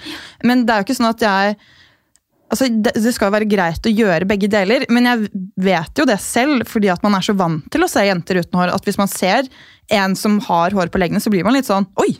[0.44, 1.60] Men det er jo ikke sånn at jeg
[2.50, 5.28] Altså, det, det skal jo være greit å gjøre begge deler, men jeg
[5.62, 8.58] vet jo det selv, fordi at man er så vant til å se jenter uten
[8.58, 9.46] hår, at hvis man ser
[9.94, 12.16] en som har hår på leggene, så blir man litt sånn Oi!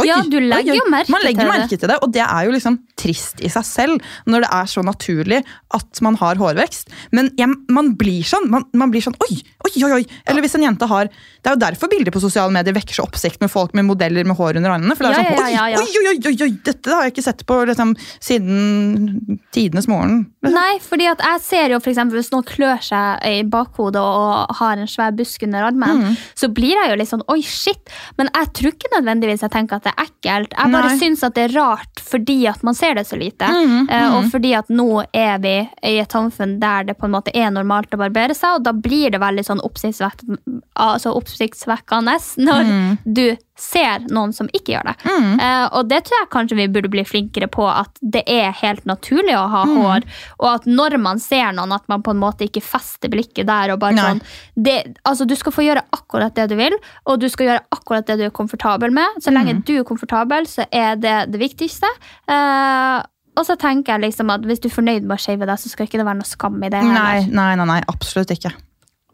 [0.00, 1.58] Oi Ja, du legger jo merke Man legger til det.
[1.58, 4.66] merke til det, og det er jo liksom trist i seg selv, når det er
[4.70, 5.42] så naturlig
[5.74, 6.88] at man har hårvekst.
[7.14, 8.48] Men ja, man blir sånn.
[8.50, 9.36] Man, man blir sånn Oi,
[9.68, 9.90] oi, oi!
[10.00, 10.04] oi.
[10.26, 13.04] Eller hvis en jente har Det er jo derfor bilder på sosiale medier vekker så
[13.06, 14.96] oppsikt med folk med modeller med hår under armene.
[14.98, 15.82] For det er Ja, sånn, ja.
[15.82, 20.26] Oi, oi, oi, oi, dette har jeg ikke sett på liksom, siden tidenes morgen.
[20.44, 24.54] Nei, fordi at jeg ser jo for eksempel Hvis noen klør seg i bakhodet og
[24.60, 27.92] har en svær busk under armen, så blir jeg jo litt sånn oi, shit.
[28.18, 30.52] Men jeg tror ikke nødvendigvis jeg tenker at det er ekkelt.
[30.54, 30.98] Jeg bare Nei.
[31.00, 33.48] syns at det er rart fordi at man ser det så lite.
[33.90, 37.32] Eh, Og fordi at nå er vi i et samfunn der det på en måte
[37.36, 42.72] er normalt å barbere seg, og da blir det veldig sånn oppsiktsvekkende altså oppsiktsvekkende når
[43.04, 44.94] du ser noen som ikke gjør det.
[45.42, 48.86] Eh, og det tror jeg kanskje vi burde bli flinkere på, at det er helt
[48.88, 50.06] naturlig å ha hår,
[50.38, 53.74] og at når man ser noen, at man på en måte ikke fester blikket der
[53.74, 54.06] og bare Nei.
[54.06, 54.22] sånn
[54.54, 54.78] det,
[55.08, 56.74] altså Du skal få gjøre akkurat det du vil,
[57.10, 59.20] og du skal gjøre akkurat det du er komfortabel med.
[59.22, 61.90] Så lenge du er komfortabel, så er det det viktigste.
[62.30, 63.02] Uh,
[63.38, 65.70] og så tenker jeg liksom at hvis du er fornøyd med å shave deg, så
[65.70, 66.82] skal ikke det være noe skam i det.
[66.82, 68.50] Nei, nei, nei, nei, absolutt ikke.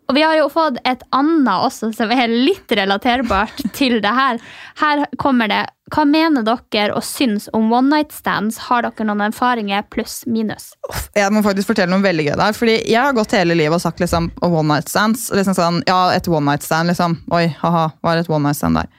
[0.09, 4.41] Og vi har jo fått et annet også som er litt relaterbart til det her.
[4.81, 5.63] Her kommer det
[5.95, 8.59] Hva mener dere og syns om one night stands?
[8.67, 10.73] Har dere noen erfaringer pluss minus?
[11.15, 12.57] Jeg må faktisk fortelle noe veldig gøy der.
[12.57, 15.29] Fordi jeg har gått hele livet og sagt liksom one night stands.
[15.33, 17.19] Liksom sånn, ja, et one night stand, liksom.
[17.37, 18.91] Oi, haha, hva er et one night stand der?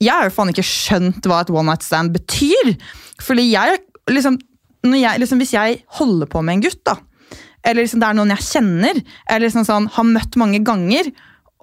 [0.00, 2.76] Jeg har jo faen ikke skjønt hva et one night stand betyr.
[3.24, 3.80] Fordi jeg,
[4.12, 4.38] liksom,
[4.92, 6.98] jeg liksom, Hvis jeg holder på med en gutt, da,
[7.66, 11.10] eller liksom det er noen jeg kjenner, eller liksom sånn, har møtt mange ganger,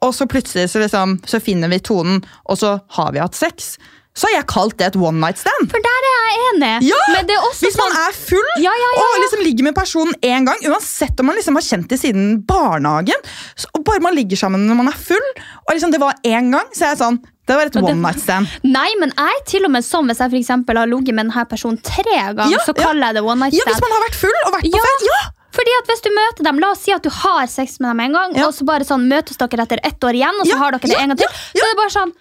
[0.04, 3.78] og så plutselig så, liksom, så finner vi tonen, og så har vi hatt sex,
[4.14, 5.72] så har jeg kalt det et one night stand.
[5.72, 6.74] For der er jeg enig.
[6.86, 7.00] Ja!
[7.16, 9.78] Men det også Hvis man sånn er full Ja, ja, ja, og liksom ligger med
[9.78, 13.26] personen én gang, uansett om man liksom har kjent det siden barnehagen,
[13.58, 15.30] så, og bare man ligger sammen når man er full,
[15.66, 18.22] og liksom det var én gang, så er jeg sånn Det var et one night
[18.22, 18.48] stand.
[18.64, 21.82] Nei, men jeg til og med sånn hvis jeg for har ligget med denne personen
[21.82, 23.66] tre ganger, så kaller jeg det one night stand.
[23.66, 23.72] Ja.
[23.74, 25.10] Hvis man har vært full og vært på fest.
[25.10, 25.24] Ja!
[25.54, 28.00] Fordi at hvis du møter dem, La oss si at du har sex med dem
[28.08, 28.48] en gang, Ja.
[28.50, 30.88] og så bare sånn møtes dere etter ett år igjen, og så Ja, har dere
[30.90, 31.30] det ja, en gang til.
[31.30, 32.14] ja, Så er det bare sånn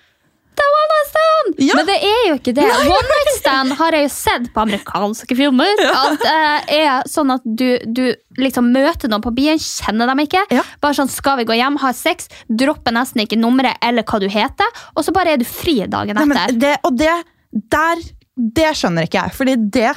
[0.63, 1.61] er one night stand!
[1.67, 1.75] Ja.
[1.79, 2.65] Men det er jo ikke det.
[2.69, 5.81] One night stand har jeg jo sett på amerikanske filmer.
[5.89, 8.03] At uh, er sånn at du, du
[8.39, 10.45] liksom møter noen på byen, kjenner dem ikke.
[10.53, 10.63] Ja.
[10.85, 14.29] Bare sånn, Skal vi gå hjem, ha sex, dropper nesten ikke nummeret eller hva du
[14.31, 16.37] heter, og så bare er du fri dagen etter.
[16.37, 17.17] Nei, det, og det
[17.53, 18.05] der
[18.37, 19.91] Det skjønner ikke jeg, fordi det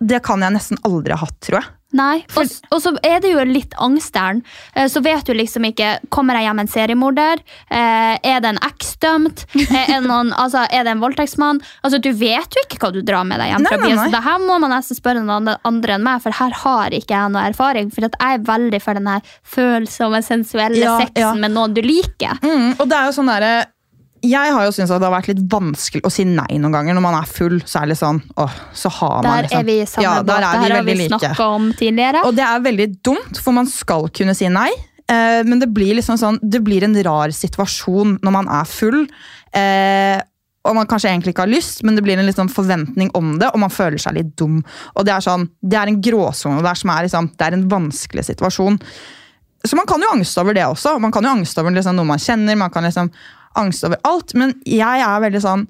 [0.00, 1.68] Det kan jeg nesten aldri ha hatt, tror jeg.
[1.96, 4.42] Nei, og, og så er det jo litt angst der.
[4.76, 7.40] Eh, Så vet du liksom ikke Kommer jeg hjem en seriemorder?
[7.72, 9.46] Eh, Er det en eks dømt?
[9.56, 11.62] Er, det noen- altså, er det en voldtektsmann?
[11.82, 14.02] Altså, Du vet jo ikke hva du drar med deg hjem fra byen.
[14.04, 17.16] Så det her må man nesten spørre noen andre- enn meg, for her har ikke
[17.16, 17.88] jeg noe erfaring.
[17.94, 19.08] For jeg er veldig for den
[19.48, 21.32] følsomme, sensuelle Ja, sexen ja.
[21.40, 22.36] med noen du liker.
[22.44, 23.54] Mm, og det er jo sånn derre
[24.22, 26.94] jeg har jo syntes at det har vært litt vanskelig å si nei noen ganger.
[26.96, 29.64] Når man er full, så er det sånn åh, så har man Der liksom er
[29.68, 30.26] vi i samme ja, båt.
[30.30, 31.48] der Det er her har vi snakka like.
[31.58, 32.22] om tidligere.
[32.28, 34.70] Og det er veldig dumt, for man skal kunne si nei.
[35.08, 39.06] eh, men det blir liksom sånn Det blir en rar situasjon når man er full.
[39.54, 40.20] Eh,
[40.68, 43.48] og man kanskje egentlig ikke har lyst, men det blir en liksom forventning om det,
[43.54, 44.58] og man føler seg litt dum.
[44.96, 47.68] Og Det er sånn, det er en gråsone der som er, liksom, det er en
[47.70, 48.76] vanskelig situasjon.
[49.64, 50.98] Så man kan jo angste over det også.
[51.00, 53.08] Man kan jo angste over liksom, noe man kjenner, man kan liksom
[53.56, 54.34] angste over alt.
[54.34, 55.66] Men jeg er veldig sånn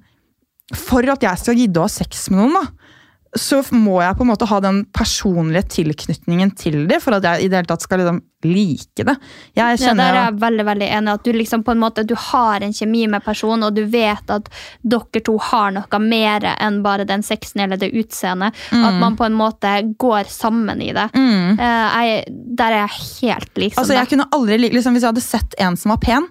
[0.76, 2.88] For at jeg skal gidde å ha sex med noen, da,
[3.36, 7.44] så må jeg på en måte ha den personlige tilknytningen til det, for at jeg
[7.44, 9.14] i det hele tatt skal liksom like det.
[9.56, 11.12] Jeg Ja, der er jeg veldig veldig enig.
[11.14, 14.28] At du liksom på en måte du har en kjemi med personen, og du vet
[14.30, 14.48] at
[14.84, 18.52] dere to har noe mer enn bare den sexen eller det utseendet.
[18.72, 21.08] At man på en måte går sammen i det.
[21.14, 21.58] Mm.
[21.58, 22.24] Eh, jeg,
[22.60, 25.54] der er jeg helt liksom Altså, jeg kunne aldri, li- liksom, Hvis jeg hadde sett
[25.58, 26.28] en som var pen,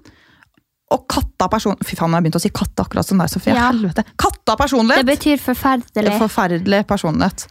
[0.94, 1.76] og katta person...
[1.84, 3.56] Fy faen, jeg har begynt å si katta akkurat som deg, Sofie.
[3.56, 3.66] Ja.
[3.72, 4.06] Helvete.
[4.16, 5.10] Katta Det personlighet!
[5.10, 6.14] betyr forferdelig.
[6.22, 7.48] Forferdelig personlighet.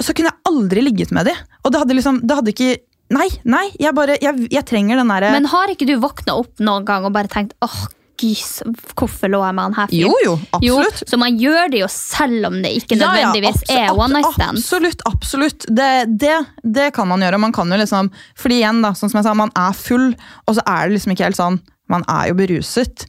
[0.00, 1.40] Så kunne jeg aldri ligget med dem.
[1.64, 2.70] Og det hadde liksom Det hadde ikke
[3.10, 6.62] Nei, nei, jeg bare Jeg, jeg trenger den derre Men har ikke du våkna opp
[6.62, 7.80] noen gang og bare tenkt åh,
[8.20, 8.60] gys,
[8.94, 11.00] hvorfor lå jeg med han her fyren?» Jo, jo, absolutt.
[11.02, 13.98] Jo, så man gjør det jo selv om det ikke Ja, ja, nødvendigvis abso- er
[14.04, 14.60] one night stand.
[14.60, 15.66] Absolutt, absolutt.
[15.72, 15.88] Det,
[16.20, 16.36] det,
[16.78, 17.40] det kan man gjøre.
[17.42, 20.10] Man kan jo liksom Fordi igjen, da, sånn som jeg sa, man er full,
[20.46, 21.58] og så er det liksom ikke helt sånn
[21.90, 23.06] Man er jo beruset.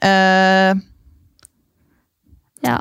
[0.00, 0.78] Uh,
[2.60, 2.76] Ja.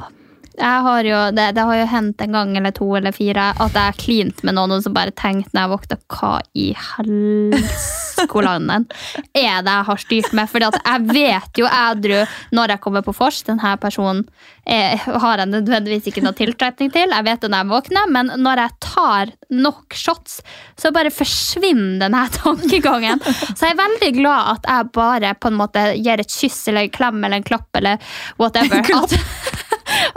[0.60, 3.78] Jeg har jo, det, det har jo hendt en gang eller to eller fire at
[3.78, 8.88] jeg har klint med noen og så bare tenkt når jeg våkna hva i helskolanden
[9.32, 10.50] er det jeg har styrt med?
[10.52, 12.18] Fordi at jeg vet jo edru
[12.56, 13.40] når jeg kommer på vors.
[13.48, 14.26] Denne personen
[14.70, 17.14] jeg har jeg nødvendigvis ikke noe tiltrekning til.
[17.16, 20.40] Jeg vet det når jeg våkner, men når jeg tar nok shots,
[20.78, 23.24] så bare forsvinner denne tankegangen.
[23.24, 26.86] Så jeg er veldig glad at jeg bare på en måte gir et kyss eller
[26.86, 28.86] en klem eller en klapp eller whatever.
[29.00, 29.18] At,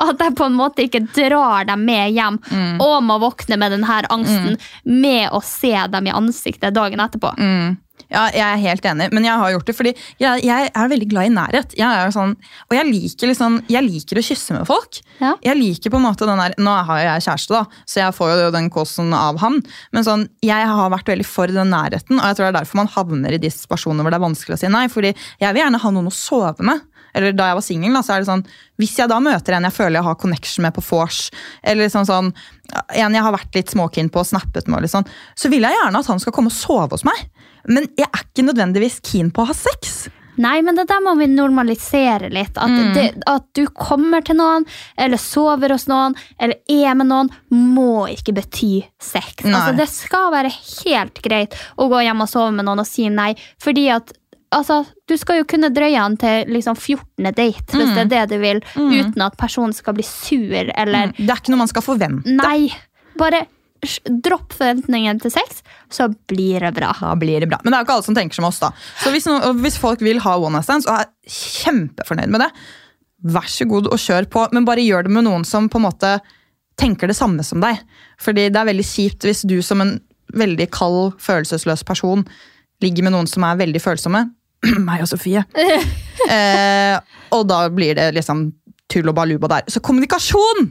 [0.06, 2.40] at jeg på en måte ikke drar dem med hjem
[2.82, 7.34] og må våkne med denne angsten med å se dem i ansiktet dagen etterpå.
[8.12, 11.08] Ja, jeg er helt enig, men jeg har gjort det fordi jeg, jeg er veldig
[11.08, 11.74] glad i nærhet.
[11.78, 12.34] Jeg er sånn,
[12.68, 15.00] og jeg liker, liksom, jeg liker å kysse med folk.
[15.22, 15.32] Ja.
[15.44, 18.34] Jeg liker på en måte den der, Nå har jeg kjæreste, da, så jeg får
[18.34, 19.60] jo den kåsen av han.
[19.96, 22.82] Men sånn, jeg har vært veldig for den nærheten, og jeg tror det er derfor
[22.82, 24.86] man havner i de situasjonene hvor det er vanskelig å si nei.
[24.92, 26.84] fordi jeg vil gjerne ha noen å sove med.
[27.14, 28.44] Eller da jeg var singel, så er det sånn
[28.80, 31.26] Hvis jeg da møter en jeg føler jeg har connection med på vors,
[31.62, 32.32] eller liksom sånn,
[32.72, 35.06] en jeg har vært litt småkeen på og snappet med, liksom,
[35.36, 37.28] så vil jeg gjerne at han skal komme og sove hos meg.
[37.68, 40.06] Men jeg er ikke nødvendigvis keen på å ha sex.
[40.40, 42.56] Nei, men det der må vi normalisere litt.
[42.56, 44.64] At, det, at du kommer til noen,
[44.96, 49.44] eller sover hos noen, eller er med noen, må ikke bety sex.
[49.44, 53.10] Altså, det skal være helt greit å gå hjem og sove med noen og si
[53.12, 53.32] nei.
[53.62, 54.14] Fordi at
[54.52, 57.32] altså, du skal jo kunne drøye han til liksom 14.
[57.32, 61.28] date, hvis det er det du vil, uten at personen skal bli sur eller Det
[61.28, 62.36] er ikke noe man skal forvente.
[62.38, 62.70] Nei.
[63.20, 63.44] Bare
[64.22, 66.92] dropp forventningen til sex, så blir det bra.
[67.00, 67.58] Da blir det bra.
[67.64, 68.60] Men det er jo ikke alle som tenker som oss.
[68.62, 68.70] da.
[69.02, 72.52] Så hvis, no, hvis folk vil ha one night stands og er kjempefornøyd med det,
[73.34, 74.46] vær så god og kjør på.
[74.54, 76.14] Men bare gjør det med noen som på en måte
[76.78, 77.82] tenker det samme som deg.
[78.22, 79.96] Fordi det er veldig kjipt hvis du som en
[80.32, 82.22] veldig kald, følelsesløs person
[82.82, 84.24] ligger med noen som er veldig følsomme.
[84.86, 85.44] Meg og Sofie.
[86.36, 86.96] eh,
[87.34, 88.50] og da blir det liksom
[88.92, 89.68] tull og baluba der.
[89.72, 90.70] Så kommunikasjon!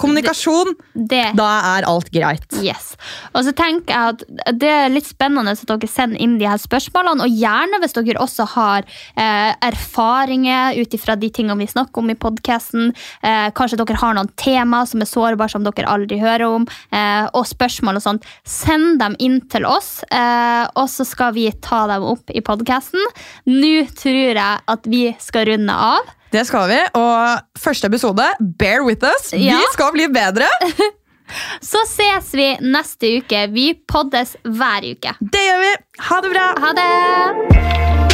[0.00, 2.46] Kommunikasjon, Det da er alt greit.
[2.62, 2.94] Yes.
[3.34, 6.60] Og så tenker jeg at Det er litt spennende at dere sender inn de her
[6.60, 7.26] spørsmålene.
[7.26, 8.86] Og gjerne hvis dere også har
[9.16, 12.92] eh, erfaringer ut ifra de tingene vi snakker om i podkasten.
[13.22, 16.66] Eh, kanskje dere har noen tema som er sårbare som dere aldri hører om.
[16.90, 18.28] Eh, og spørsmål og sånt.
[18.48, 23.02] Send dem inn til oss, eh, og så skal vi ta dem opp i podkasten.
[23.50, 26.14] Nå tror jeg at vi skal runde av.
[26.34, 28.24] Det skal vi, og første episode,
[28.58, 29.30] bear with us.
[29.32, 29.54] Ja.
[29.54, 30.48] Vi skal bli bedre.
[31.70, 33.44] Så ses vi neste uke.
[33.54, 35.14] Vi poddes hver uke.
[35.22, 35.72] Det gjør vi.
[36.10, 36.50] Ha det bra.
[36.66, 38.13] Ha det!